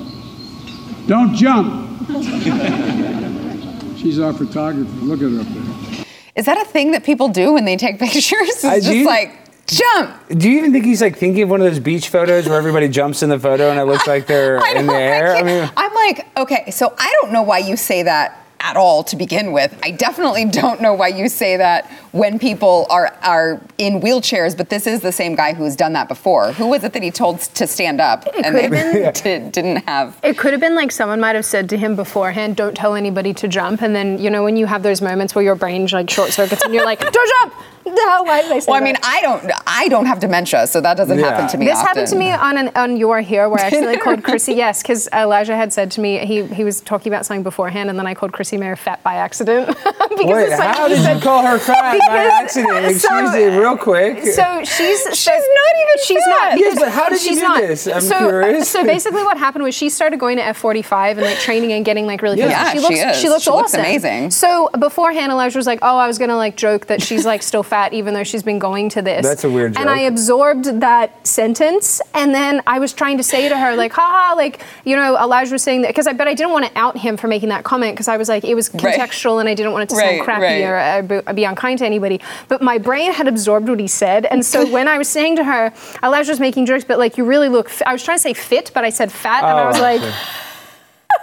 [1.05, 1.85] Don't jump.
[3.97, 4.89] She's our photographer.
[5.01, 6.05] Look at her up there.
[6.35, 8.23] Is that a thing that people do when they take pictures?
[8.31, 9.05] It's I just do.
[9.05, 10.15] like jump.
[10.29, 12.87] Do you even think he's like thinking of one of those beach photos where everybody
[12.87, 15.35] jumps in the photo and it looks like they're in the know, I air?
[15.35, 19.03] I mean, I'm like, okay, so I don't know why you say that at all
[19.03, 19.77] to begin with.
[19.83, 24.69] I definitely don't know why you say that when people are are in wheelchairs, but
[24.69, 26.51] this is the same guy who's done that before.
[26.53, 29.51] Who was it that he told to stand up It and could they have did,
[29.51, 30.17] didn't have?
[30.23, 33.33] It could have been like someone might have said to him beforehand, "Don't tell anybody
[33.35, 36.09] to jump." And then you know when you have those moments where your brain like
[36.09, 37.53] short circuits and you're like, "Don't jump!"
[37.87, 38.83] No, why did I say Well, I that?
[38.85, 41.29] mean, I don't I don't have dementia, so that doesn't Yeah.
[41.29, 41.65] happen to me.
[41.67, 41.87] This often.
[41.87, 44.55] happened to me on an, on your here where I actually called Chrissie.
[44.55, 47.97] Yes, because Elijah had said to me he he was talking about something beforehand, and
[47.97, 49.67] then I called Chrissie Mayr fat by accident.
[49.67, 49.85] because
[50.19, 52.85] Wait, it's like how did said- you call her fat by Because- accident?
[52.85, 54.23] Excuse so- me, real quick.
[54.25, 56.49] So she's she's not even she's fat.
[56.51, 57.61] not Yes, but how did she do not.
[57.61, 57.87] this?
[57.87, 58.69] I'm so, curious.
[58.69, 62.05] So basically, what happened was she started going to F45 and like training and getting
[62.05, 62.39] like really.
[62.39, 62.47] Yeah.
[62.47, 62.51] fit.
[62.51, 63.17] Yeah, she looks she is.
[63.21, 63.79] she looks She looks awesome.
[63.81, 64.31] amazing.
[64.31, 67.63] So beforehand, Elijah was like, "Oh, I was gonna like joke that she's like still
[67.63, 69.81] fat even though she's been going to this." That's a weird Joke.
[69.81, 69.89] And.
[69.89, 74.35] I absorbed that sentence, and then I was trying to say to her like, "Haha,"
[74.35, 76.97] like you know, Elijah was saying that because I but I didn't want to out
[76.97, 78.95] him for making that comment because I was like it was Right.
[78.99, 80.63] contextual and I didn't want it to Right, sound crappy right.
[80.63, 82.23] or uh, be- be unkind to anybody.
[82.47, 85.43] But my brain had absorbed what he said, and so when I was saying to
[85.43, 87.67] her, Elijah was making jokes, but like you really look.
[87.67, 87.81] F-.
[87.85, 90.01] I was trying to say fit, but I said fat, and I Oh, was like,
[90.01, 90.13] okay.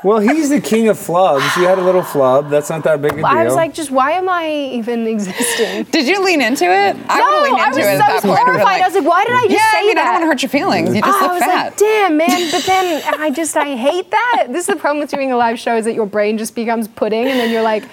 [0.03, 1.57] Well, he's the king of flubs.
[1.57, 2.51] You had a little flub.
[2.51, 3.27] That's not that big a deal.
[3.27, 5.85] I was like, just why am I even existing?
[5.85, 6.97] Did you lean into it?
[7.09, 8.39] I no, would've leaned I was it at so that point.
[8.39, 8.81] I'd been horrified.
[8.83, 10.01] I was like, why did I just yeah, say I mean, that?
[10.01, 10.95] I don't want to hurt your feelings.
[10.95, 11.65] You just oh, I look was fat.
[11.65, 12.51] like, damn, man.
[12.51, 14.47] But then I just, I hate that.
[14.51, 16.87] This is the problem with doing a live show is that your brain just becomes
[16.87, 17.85] pudding and then you're like,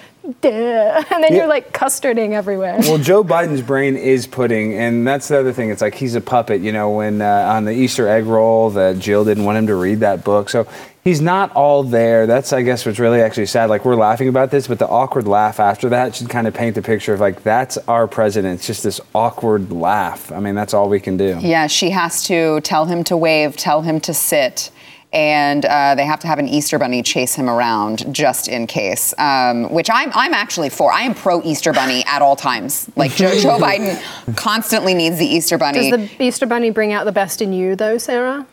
[0.41, 1.03] duh.
[1.11, 1.37] And then Yeah.
[1.39, 2.77] you're like custarding everywhere.
[2.81, 5.69] Well, Joe Biden's brain is pudding, and that's the other thing.
[5.69, 6.61] It's like he's a puppet.
[6.61, 9.75] You know, when uh, on the Easter egg roll, that Jill didn't want him to
[9.75, 10.67] read that book, so
[11.03, 12.27] he's not all there.
[12.27, 13.69] That's, I guess, what's really actually sad.
[13.69, 16.75] Like we're laughing about this, but the awkward laugh after that should kind of paint
[16.75, 18.55] the picture of like that's our president.
[18.59, 20.31] It's just this awkward laugh.
[20.31, 21.37] I mean, that's all we can do.
[21.41, 24.71] Yeah, she has to tell him to wave, tell him to sit,
[25.13, 29.13] and uh, they have to have an Easter bunny chase him around just in case.
[29.17, 30.91] Um, which I'm, I'm actually for.
[30.91, 32.89] I am pro Easter bunny at all times.
[32.95, 34.01] Like Joe, Joe Biden
[34.35, 35.91] constantly needs the Easter bunny.
[35.91, 38.45] Does the Easter Bunny bring out the best in you, though, Sara?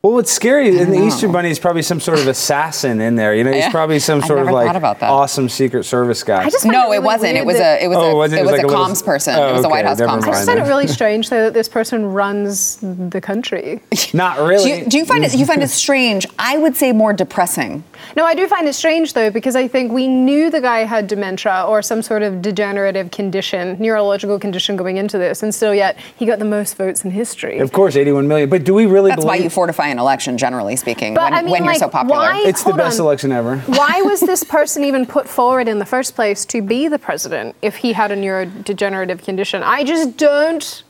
[0.00, 1.06] Well, what's scary in the know.
[1.08, 3.34] Easter Bunny is probably some sort of assassin in there.
[3.34, 3.70] You know, he's Yeah.
[3.72, 5.10] probably some sort of like thought about that.
[5.10, 6.44] awesome Secret Service guy.
[6.44, 7.36] I just find no, really it wasn't.
[7.36, 8.32] It was a it was Oh, a it?
[8.32, 9.34] it It was was a like a little- comms person.
[9.36, 11.42] Oh, it was a White House never comms I just find it really strange though
[11.46, 13.80] that this person runs the country.
[14.14, 14.78] not Do really.
[14.78, 15.34] you, do you find it?
[15.34, 16.26] You find it strange?
[16.38, 17.82] I would say more depressing.
[18.16, 21.06] No, I do find it strange though because I think we knew the guy had
[21.06, 25.98] dementia or some sort of degenerative condition, neurological condition going into this, and still yet
[26.16, 27.58] he got the most votes in history.
[27.58, 28.48] Of course, 81 million.
[28.48, 31.24] But do we really believe That's why believe you fortify an election, generally speaking, But
[31.24, 32.18] when, I mean, when you're so popular.
[32.20, 33.06] why- it's the best on.
[33.06, 33.56] election ever?
[33.66, 37.54] Why was this person even put forward in the first place to be the president
[37.62, 39.62] if he had a neurodegenerative condition?
[39.62, 40.82] I just don't.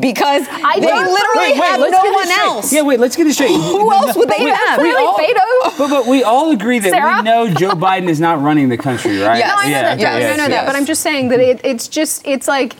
[0.00, 2.72] Because I they don't- literally Wait, wait, have no one else.
[2.72, 3.50] Yeah, wait, let's get it straight.
[3.50, 4.78] Who else would they Wait, have?
[4.78, 5.78] we Really, all- Beto?
[5.78, 7.16] But, but we all agree that Sara?
[7.16, 9.38] we know Joe Biden is not running the country, right?
[9.38, 9.48] Yes.
[9.48, 9.92] No, I know yeah, that.
[9.94, 10.50] okay, Yeah, yes, I know yes.
[10.50, 10.66] that.
[10.66, 12.76] But I'm just saying that it, it's just it's like,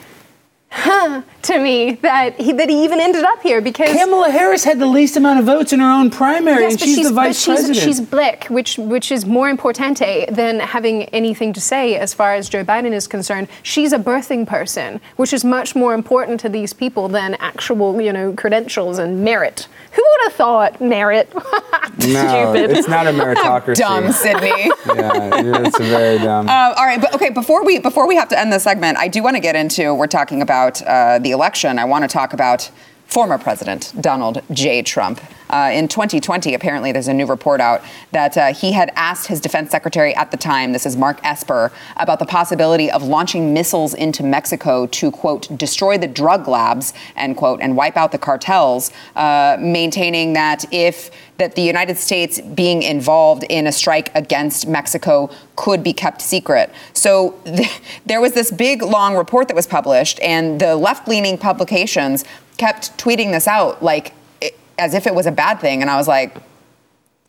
[0.71, 3.95] huh, to me that he that he even ended up here because.
[3.97, 6.95] Kamala Harris had the least amount of votes in her own primary, Yes, and she's,
[6.97, 7.77] she's, the but vice she's, president.
[7.79, 12.49] she's black, which which is more importante than having anything to say as far as
[12.49, 13.49] Joe Biden is concerned.
[13.63, 18.13] She's a birthing person, which is much more important to these people than actual, you
[18.13, 19.69] know, credentials and merit.
[19.93, 21.33] Who would have thought merit?
[22.09, 22.77] no, Stupid.
[22.77, 23.77] it's not a meritocracy.
[23.85, 24.71] Dumb, Sydney.
[24.95, 26.49] Yeah, it's very dumb.
[26.49, 27.31] Uh, all right, but okay.
[27.31, 29.93] Before we before we have to end the segment, I do want to get into.
[29.95, 31.79] We're talking about uh, the election.
[31.79, 32.71] I want to talk about
[33.15, 34.83] former President Donald J.
[34.83, 35.21] Trump.
[35.49, 39.41] Uh, in 2020, apparently, there's a new report out that uh, he had asked his
[39.41, 43.95] defense secretary at the time, this is Mark Esper, about the possibility of launching missiles
[43.95, 48.91] into Mexico to quote destroy the drug labs end quote and wipe out the cartels,
[49.15, 55.31] uh, maintaining that if that the United States being involved in a strike against Mexico
[55.57, 56.73] could be kept secret.
[56.93, 62.25] So th- there was this big long report that was published, and the left-leaning publications
[62.57, 65.97] kept tweeting this out like it, as if it was a bad thing, and I
[65.97, 66.37] was like.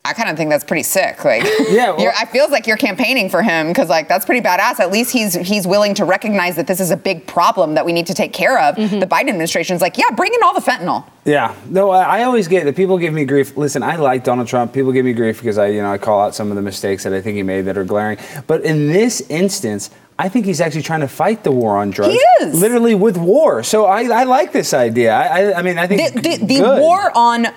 [0.06, 1.24] I kind of think that's pretty sick.
[1.24, 4.80] Like, Yeah, well- I feels like you're campaigning for him because, like, that's pretty badass.
[4.80, 7.92] At least he's he's willing to recognize that this is a big problem that we
[7.92, 8.76] need to take care of.
[8.76, 9.00] Mm-hmm.
[9.00, 11.04] The Biden administration's like, yeah, bring in all the fentanyl.
[11.24, 13.56] Yeah, no, I, I always get that people give me grief.
[13.56, 14.72] Listen, I like Donald Trump.
[14.72, 17.02] People give me grief because I, you know, I call out some of the mistakes
[17.02, 18.18] that I think he made that are glaring.
[18.46, 22.14] But in this instance, I think he's actually trying to fight the war on drugs.
[22.14, 22.58] He is.
[22.60, 23.62] literally with war.
[23.62, 25.12] So I, I like this idea.
[25.14, 27.48] I, I, I mean, I think the, the, the war on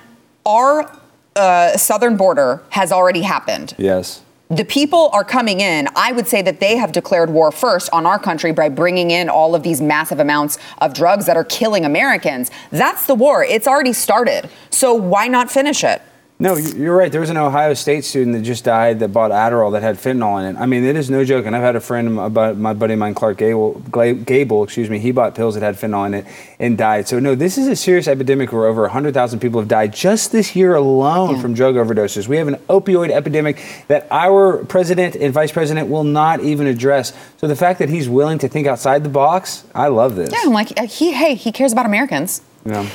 [0.46, 0.99] our
[1.36, 3.74] uh, southern border has already happened.
[3.78, 4.22] Yes.
[4.50, 5.88] The people are coming in.
[5.96, 9.30] I would say that they have declared war first on our country by bringing in
[9.30, 12.50] all of these massive amounts of drugs that are killing Americans.
[12.72, 13.44] That's the war.
[13.44, 14.50] It's already started.
[14.72, 16.02] So why not finish it?
[16.42, 17.12] No, you- you're right.
[17.12, 20.40] There was an Ohio State student that just died that bought Adderall that had fentanyl
[20.40, 20.58] in it.
[20.58, 21.46] I mean, it is no joke.
[21.46, 25.00] And I've had a friend, about my buddy of mine, Clark Gable, Gable, excuse me,
[25.00, 26.26] he bought pills that had fentanyl in it
[26.58, 27.10] and died.
[27.10, 30.56] So no, this is a serious epidemic where over 100,000 people have died just this
[30.56, 32.30] year alone from drug overdoses.
[32.30, 37.12] We have an opioid epidemic that our president and vice president will not even address.
[37.36, 40.30] So the fact that he's willing to think outside the box, I love this.
[40.32, 42.42] Yeah, I'm like, uh, he, hey, he cares about Americans.
[42.66, 42.88] You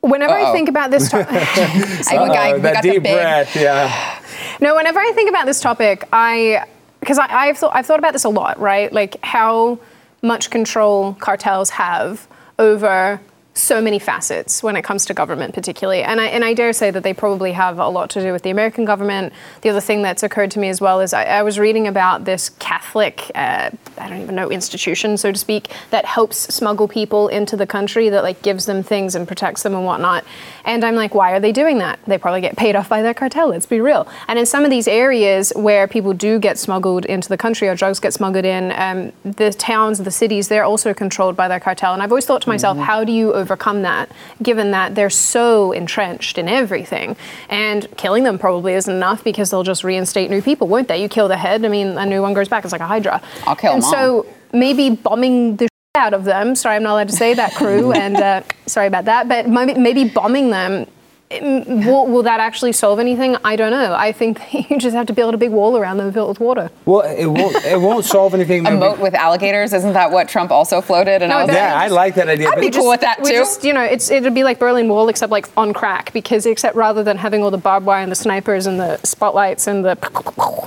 [0.00, 0.52] Whenever I Uh-oh.
[0.52, 4.18] think about this topic, I, we that deep big- breath, yeah.
[4.60, 6.64] no, whenever I think about this topic, I
[7.00, 8.92] because I've thought I've thought about this a lot, right?
[8.92, 9.78] Like how
[10.22, 12.26] much control cartels have
[12.58, 13.20] over
[13.52, 16.02] so many facets when it comes to government, particularly.
[16.02, 18.42] And I, and I dare say that they probably have a lot to do with
[18.42, 19.32] the American government.
[19.62, 22.24] The other thing that's occurred to me as well is I, I was reading about
[22.24, 27.26] this Catholic, uh, I don't even know, institution, so to speak, that helps smuggle people
[27.28, 30.24] into the country, that like gives them things and protects them and whatnot.
[30.64, 31.98] And I'm like, why are they doing that?
[32.06, 34.06] They probably get paid off by their cartel, let's be real.
[34.28, 37.74] And in some of these areas where people do get smuggled into the country or
[37.74, 41.92] drugs get smuggled in, um, the towns, the cities, they're also controlled by their cartel.
[41.94, 44.10] And I've always thought to myself, how do you overcome that,
[44.42, 47.16] given that they're so entrenched in everything?
[47.48, 51.02] And killing them probably isn't enough because they'll just reinstate new people, won't they?
[51.02, 52.64] You kill the head, I mean, a new one grows back.
[52.64, 53.20] It's like a hydra.
[53.46, 56.54] I'll kill And 'em so maybe bombing the out of them.
[56.54, 59.28] Sorry, I'm not allowed to say that crew, and uh, sorry about that.
[59.28, 60.86] But maybe, maybe bombing them.
[61.30, 63.36] Mm, Will, will that actually solve anything?
[63.44, 63.94] I don't know.
[63.94, 66.70] I think you just have to build a big wall around them filled with water.
[66.84, 67.56] Well, it won't.
[67.64, 68.66] It won't solve anything.
[68.66, 71.22] A moat with alligators, isn't that what Trump also floated?
[71.22, 72.48] And No, I was but- like, Yeah, I like that idea.
[72.50, 73.36] I'd be cool with that We too.
[73.36, 76.74] just, you know, it's it'd be like Berlin Wall except like on crack because except
[76.76, 79.96] rather than having all the barbed wire and the snipers and the spotlights and the,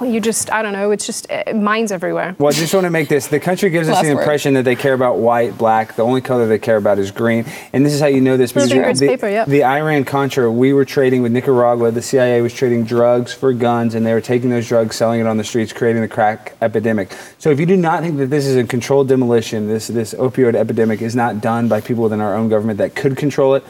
[0.05, 0.91] you just I don't know.
[0.91, 2.35] It's just uh, mines everywhere.
[2.39, 3.27] Well, I just want to make this.
[3.27, 4.21] The country gives us Last the word.
[4.21, 5.95] impression that they care about white, black.
[5.95, 7.45] The only color they care about is green.
[7.73, 9.47] And this is how you know this because the, paper, yep.
[9.47, 11.91] the Iran Contra, we were trading with Nicaragua.
[11.91, 15.27] The CIA was trading drugs for guns, and they were taking those drugs, selling it
[15.27, 17.11] on the streets, creating the crack epidemic.
[17.39, 20.55] So if you do not think that this is a controlled demolition, this this opioid
[20.55, 23.63] epidemic is not done by people within our own government that could control it.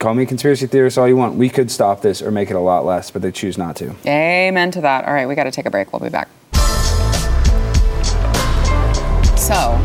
[0.00, 1.36] Call me a conspiracy theorist all you want.
[1.36, 3.94] We could stop this or make it a lot less, but they choose not to.
[4.06, 5.06] Amen to that.
[5.06, 5.92] All right, we got to take a break.
[5.92, 6.28] We'll be back.
[9.38, 9.80] So,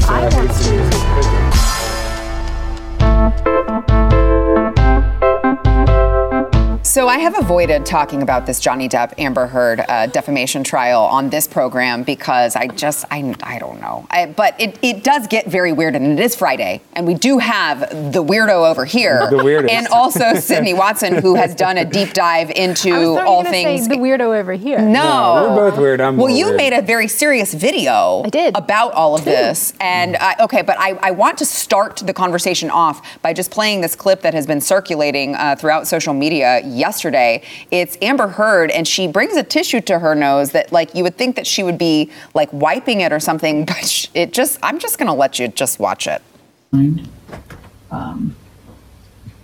[6.89, 11.29] So I have avoided talking about this Johnny Depp Amber Heard uh, defamation trial on
[11.29, 14.07] this program because I just I, I don't know.
[14.09, 17.37] I, but it, it does get very weird and it is Friday and we do
[17.37, 17.81] have
[18.11, 19.71] the weirdo over here The weirdest.
[19.71, 23.83] and also Sydney Watson who has done a deep dive into I was all things.
[23.83, 24.79] say the weirdo over here.
[24.79, 26.01] no, we're both weird.
[26.01, 26.57] I'm well, you weird.
[26.57, 28.23] made a very serious video.
[28.25, 28.57] I did.
[28.57, 32.71] about all of this, and I, okay, but I, I want to start the conversation
[32.71, 37.43] off by just playing this clip that has been circulating uh, throughout social media yesterday.
[37.69, 41.17] It's Amber Heard, and she brings a tissue to her nose that, like, you would
[41.17, 44.97] think that she would be like wiping it or something, but it just, I'm just
[44.97, 46.21] gonna let you just watch it.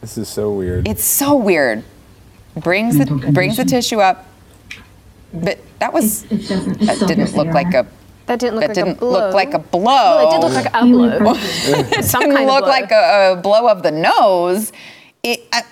[0.01, 0.87] This is so weird.
[0.87, 1.83] It's so weird.
[2.55, 4.25] Brings the brings the tissue up,
[5.33, 6.79] but that was It doesn't.
[6.81, 7.85] that didn't look like a
[8.27, 9.83] That didn't look that like didn't a look like a blow.
[9.83, 11.33] Well, it did look like a blow.
[11.33, 12.69] it didn't kind of look blow.
[12.69, 14.71] like a, a blow of the nose.
[15.23, 15.63] It, I,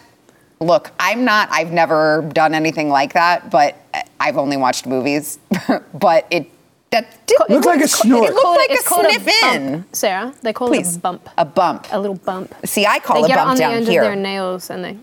[0.63, 1.49] look, I'm not.
[1.51, 3.75] I've never done anything like that, but
[4.19, 5.39] I've only watched movies.
[5.93, 6.49] but it
[6.93, 8.29] that did Looked like a snort.
[8.29, 9.85] It looked like it's a called sniff bump, in.
[9.93, 11.29] Sara, they call Please, it a bump.
[11.39, 11.87] A bump.
[11.91, 12.53] A little bump.
[12.65, 14.01] See, I call they a get it bump on the end here.
[14.03, 14.97] of their nails and they.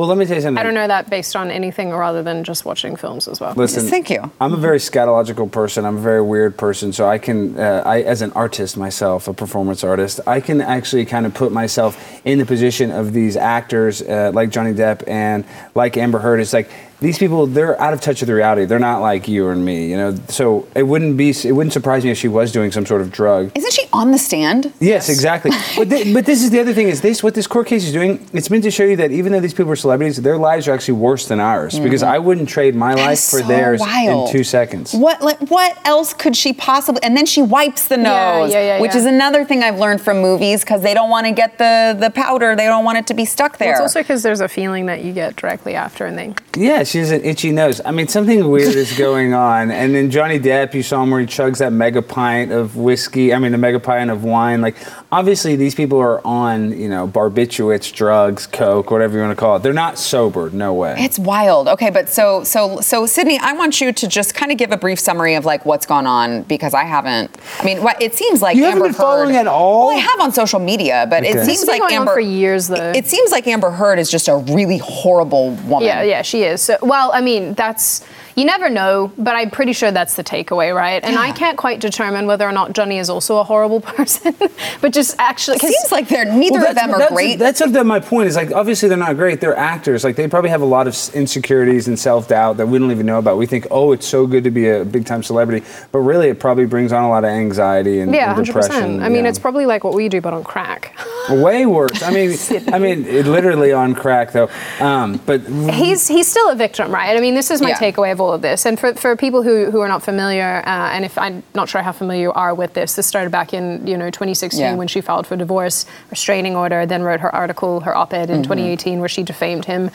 [0.00, 0.58] Well, let me tell you something.
[0.58, 3.52] I don't know that based on anything rather than just watching films as well.
[3.54, 4.32] Listen, Thank you.
[4.40, 5.84] I'm a very scatological person.
[5.84, 6.90] I'm a very weird person.
[6.94, 11.04] So I can, uh, I as an artist myself, a performance artist, I can actually
[11.04, 15.44] kind of put myself in the position of these actors uh, like Johnny Depp and
[15.74, 16.40] like Amber Heard.
[16.40, 16.70] It's like
[17.00, 18.66] these people, they're out of touch with the reality.
[18.66, 20.14] They're not like you and me, you know.
[20.28, 23.10] So it wouldn't be, it wouldn't surprise me if she was doing some sort of
[23.10, 23.52] drug.
[23.54, 24.72] Isn't she on the stand?
[24.80, 25.50] Yes, exactly.
[25.76, 27.92] but, thi- but this is the other thing: is this what this court case is
[27.92, 28.26] doing?
[28.32, 30.72] It's meant to show you that even though these people are celebrities, their lives are
[30.72, 31.74] actually worse than ours.
[31.74, 31.84] Mm-hmm.
[31.84, 34.28] Because I wouldn't trade my life for so theirs wild.
[34.28, 34.92] in two seconds.
[34.92, 37.02] What like, what else could she possibly?
[37.02, 38.98] And then she wipes the nose, yeah, yeah, which yeah.
[38.98, 42.10] is another thing I've learned from movies because they don't want to get the the
[42.10, 42.54] powder.
[42.54, 43.72] They don't want it to be stuck Well, there.
[43.72, 46.34] it's also because there's a feeling that you get directly after, and they.
[46.56, 47.80] Yeah, she has an itchy nose.
[47.84, 49.70] I mean, something weird is going on.
[49.70, 53.32] And then Johnny Depp, you saw him where he chugs that mega pint of whiskey.
[53.32, 54.60] I mean, a mega pint of wine.
[54.60, 54.76] Like,
[55.12, 59.56] obviously, these people are on, you know, barbiturates, drugs, coke, whatever you want to call
[59.56, 59.62] it.
[59.62, 60.50] They're not sober.
[60.50, 60.96] No way.
[60.98, 61.68] It's wild.
[61.68, 64.76] Okay, but so so so Sydney, I want you to just kind of give a
[64.76, 67.30] brief summary of like what's gone on because I haven't.
[67.58, 69.88] I mean, what it seems like You haven't Amber been following at all?
[69.88, 71.38] Well, I have on social media, but Okay.
[71.38, 72.92] it seems like going on Amber for years, though.
[72.94, 75.86] It seems like Amber Heard is just a really horrible woman.
[75.86, 76.62] Yeah, yeah, she is.
[76.62, 78.04] So, well, I mean, that's
[78.40, 81.02] you never know, but I'm pretty sure that's the takeaway, right?
[81.04, 84.34] And I can't quite determine whether or not Johnny is also a horrible person,
[84.80, 87.38] but just actually, It 'cause- seems like they're neither Well, of them are that's, great.
[87.38, 88.28] That's sort of my point.
[88.28, 89.40] Is like obviously they're not great.
[89.40, 90.04] They're actors.
[90.04, 93.06] Like they probably have a lot of insecurities and self doubt that we don't even
[93.06, 93.36] know about.
[93.36, 96.40] We think, oh, it's so good to be a big time celebrity, but really it
[96.40, 98.70] probably brings on a lot of anxiety and, yeah, and hundred depression.
[98.70, 99.02] percent.
[99.02, 99.30] I mean, yeah.
[99.30, 100.96] it's probably like what we do, but on crack.
[101.30, 102.02] way worse.
[102.02, 102.36] I mean,
[102.72, 104.48] I mean, it literally on crack though.
[104.80, 107.16] Um, but he's he's still a victim, right?
[107.16, 107.78] I mean, this is my Yeah.
[107.78, 108.66] takeaway of all of this.
[108.66, 111.82] And for, for people who, who are not familiar, uh, and if I'm not sure
[111.82, 114.74] how familiar you are with this, this started back in you know 2016 Yeah.
[114.74, 118.36] when she filed for divorce, restraining order, then wrote her article, her op-ed Mm-hmm.
[118.36, 119.90] in 2018 where she defamed him,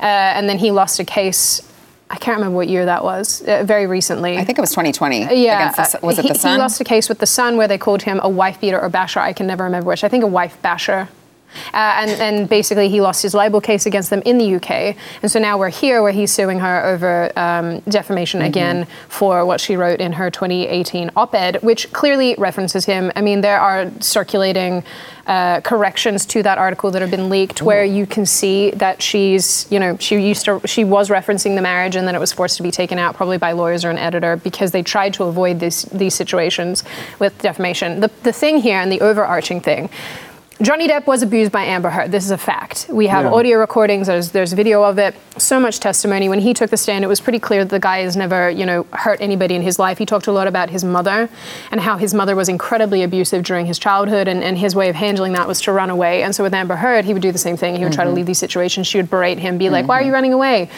[0.00, 1.60] uh, and then he lost a case.
[2.10, 3.42] I can't remember what year that was.
[3.42, 4.36] Uh, very recently.
[4.36, 5.42] I think it was 2020.
[5.42, 6.52] Yeah, the, was it he, the Sun?
[6.52, 8.88] He lost a case with the Sun where they called him a wife beater or
[8.88, 9.20] basher.
[9.20, 10.04] I can never remember which.
[10.04, 11.08] I think a wife basher.
[11.72, 14.96] Uh, and, and basically, he lost his libel case against them in the UK.
[15.22, 18.46] And so now we're here where he's suing her over um, defamation Mm-hmm.
[18.46, 23.12] again for what she wrote in her 2018 op ed, which clearly references him.
[23.16, 24.84] I mean, there are circulating
[25.26, 29.66] uh, corrections to that article that have been leaked where you can see that she's,
[29.70, 32.58] you know, she used to, she was referencing the marriage and then it was forced
[32.58, 35.60] to be taken out probably by lawyers or an editor because they tried to avoid
[35.60, 36.84] this, these situations
[37.18, 38.00] with defamation.
[38.00, 39.88] The, the thing here and the overarching thing
[40.62, 42.12] Johnny Depp was abused by Amber Heard.
[42.12, 42.86] This is a fact.
[42.88, 43.32] We have Yeah.
[43.32, 44.06] audio recordings.
[44.06, 45.16] There's there's video of it.
[45.36, 46.28] So much testimony.
[46.28, 48.64] When he took the stand, it was pretty clear that the guy has never, you
[48.64, 49.98] know, hurt anybody in his life.
[49.98, 51.28] He talked a lot about his mother
[51.72, 54.94] and how his mother was incredibly abusive during his childhood, and, and his way of
[54.94, 56.22] handling that was to run away.
[56.22, 57.74] And so with Amber Heard, he would do the same thing.
[57.74, 58.16] He would try to mm-hmm.
[58.16, 58.86] leave these situations.
[58.86, 60.06] She would berate him, be like, "Why are mm-hmm.
[60.06, 60.70] you running away?"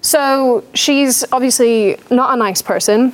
[0.00, 3.12] So she's obviously not a nice person.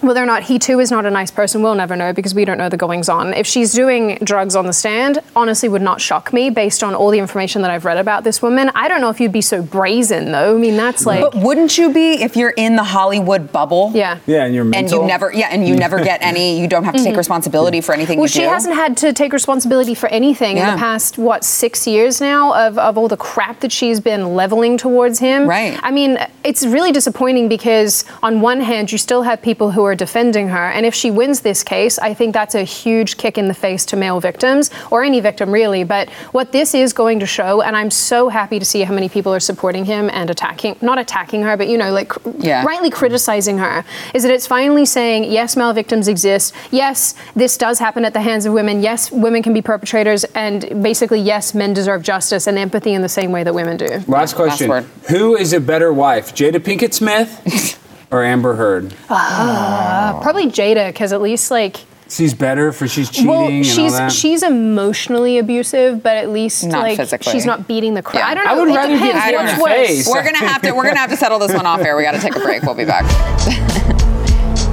[0.00, 2.44] Whether or not he too is not a nice person, we'll never know because we
[2.44, 3.34] don't know the goings on.
[3.34, 7.10] If she's doing drugs on the stand, honestly would not shock me based on all
[7.10, 8.70] the information that I've read about this woman.
[8.74, 10.56] I don't know if you'd be so brazen though.
[10.56, 13.92] I mean, that's like, but wouldn't you be if you're in the Hollywood bubble?
[13.94, 14.18] yeah.
[14.26, 16.60] yeah, and you're And you never, yeah, and you never get any.
[16.60, 18.20] You don't have to take responsibility for anything Mm-hmm.
[18.20, 18.48] Well, you she do.
[18.48, 22.78] hasn't had to take responsibility for anything in the past, what, six years now of,
[22.78, 25.46] of all the crap that she's been leveling towards him.
[25.46, 25.78] Right.
[25.82, 29.87] I mean, it's really disappointing because, on one hand, you still have people who are
[29.94, 30.66] defending her.
[30.70, 33.84] And if she wins this case, I think that's a huge kick in the face
[33.86, 35.84] to male victims, or any victim really.
[35.84, 39.08] But what this is going to show, and I'm so happy to see how many
[39.08, 42.64] people are supporting him and attacking, not attacking her, but, you know, like Yeah.
[42.64, 43.84] rightly criticizing her,
[44.14, 46.54] is that it's finally saying, yes, male victims exist.
[46.70, 48.82] Yes, this does happen at the hands of women.
[48.82, 50.24] Yes, women can be perpetrators.
[50.34, 54.02] And basically, yes, men deserve justice and empathy in the same way that women do.
[54.06, 54.84] Last question: word.
[55.08, 57.77] Who is a better wife, Jada Pinkett Smith
[58.10, 58.94] or Amber Heard?
[59.10, 61.76] Ah, probably Jada, because at least, like,
[62.10, 64.10] She's better for she's cheating well, and all she's that.
[64.10, 67.30] she's emotionally abusive, but at least Not like physically.
[67.30, 68.22] she's not beating the crap.
[68.22, 68.28] Yeah.
[68.28, 68.50] I don't know.
[68.50, 69.24] I would it rather get depends.
[69.26, 69.72] hit in What's the worse?
[69.88, 70.08] face.
[70.08, 70.72] We're gonna have to.
[70.72, 71.98] We're gonna have to settle this one off air.
[71.98, 72.62] We got to take a break.
[72.62, 73.02] We'll be back.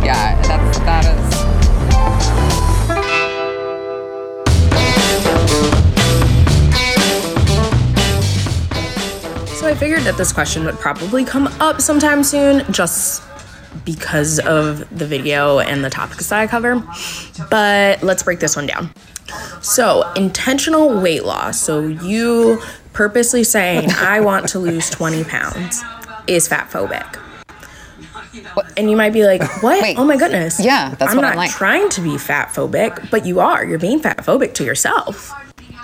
[0.01, 1.24] yeah, that's that is.
[9.66, 13.24] So I figured that this question would probably come up sometime soon just
[13.84, 16.84] because of the video and the topics that I cover.
[17.49, 18.91] But let's break this one down.
[19.63, 21.59] So, intentional weight loss.
[21.59, 22.61] So, you
[22.93, 25.82] purposely saying, I want to lose 20 pounds
[26.28, 27.20] is fat phobic.
[28.78, 29.82] And you might be like, what?
[29.82, 29.97] Wait.
[29.97, 30.63] oh my goodness.
[30.63, 31.49] Yeah, that's I'm what not I'm like.
[31.49, 33.66] trying to be fat phobic, but you are.
[33.66, 35.32] You're being fat phobic to yourself.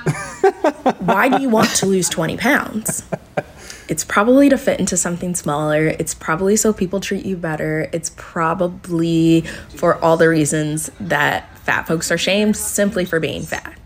[0.99, 3.09] Why do you want to lose 20 pounds?
[3.91, 5.87] It's probably to fit into something smaller.
[5.87, 7.89] It's probably so people treat you better.
[7.91, 9.41] It's probably
[9.75, 13.77] for all the reasons that fat folks are shamed simply for being fat.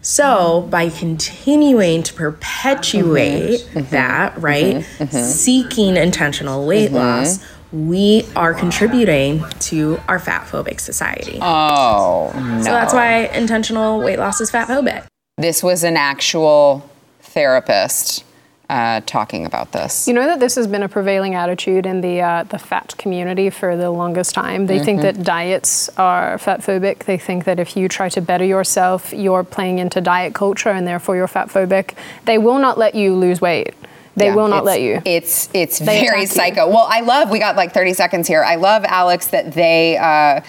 [0.00, 3.78] So, by continuing to perpetuate mm-hmm.
[3.80, 3.90] Mm-hmm.
[3.90, 4.44] that, mm-hmm.
[4.44, 11.40] right, seeking intentional weight loss, we are contributing to our fat phobic society.
[11.42, 12.62] Oh no.
[12.62, 15.04] So that's why intentional weight loss is fat phobic.
[15.36, 16.88] This was an actual
[17.22, 18.24] therapist
[18.70, 20.06] uh, talking about this.
[20.08, 23.50] You know that this has been a prevailing attitude in the uh, the fat community
[23.50, 24.66] for the longest time.
[24.66, 25.18] They think Mm-hmm.
[25.18, 27.00] that diets are fat phobic.
[27.04, 30.86] They think that if you try to better yourself, you're playing into diet culture and
[30.86, 31.94] therefore you're fat phobic.
[32.24, 33.74] They will not let you lose weight.
[34.16, 35.00] They Yeah, will not let you.
[35.04, 36.68] It's it's They very psycho.
[36.68, 37.30] Well, I love.
[37.30, 38.42] We got like 30 seconds here.
[38.44, 39.96] I love Alex that they.
[39.96, 40.40] Uh,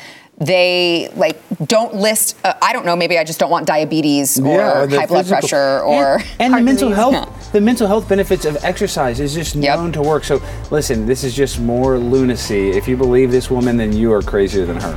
[0.43, 2.35] they like don't list.
[2.43, 2.95] Uh, I don't know.
[2.95, 6.23] Maybe I just don't want diabetes or Yeah, the high blood physical- pressure or and,
[6.39, 6.95] and the heart mental disease.
[6.97, 7.49] health Yeah.
[7.51, 9.77] the mental health benefits of exercise is just Yep.
[9.77, 13.77] known to work so listen this is just more lunacy if you believe this woman
[13.77, 14.95] then you are crazier than her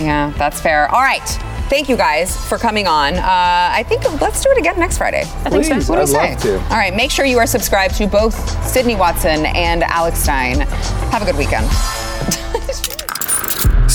[0.00, 0.88] Yeah, that's fair.
[0.94, 1.26] All right.
[1.70, 3.14] Thank you guys for coming on.
[3.14, 3.20] Uh,
[3.80, 5.22] I think let's do it again next Friday.
[5.44, 5.74] I think so.
[5.74, 6.52] Please, What do you I'd say?
[6.52, 6.74] love to.
[6.74, 6.94] All right.
[6.94, 8.34] Make sure you are subscribed to both
[8.66, 10.60] Sydney Watson and Alex Stein.
[11.12, 11.66] Have a good weekend.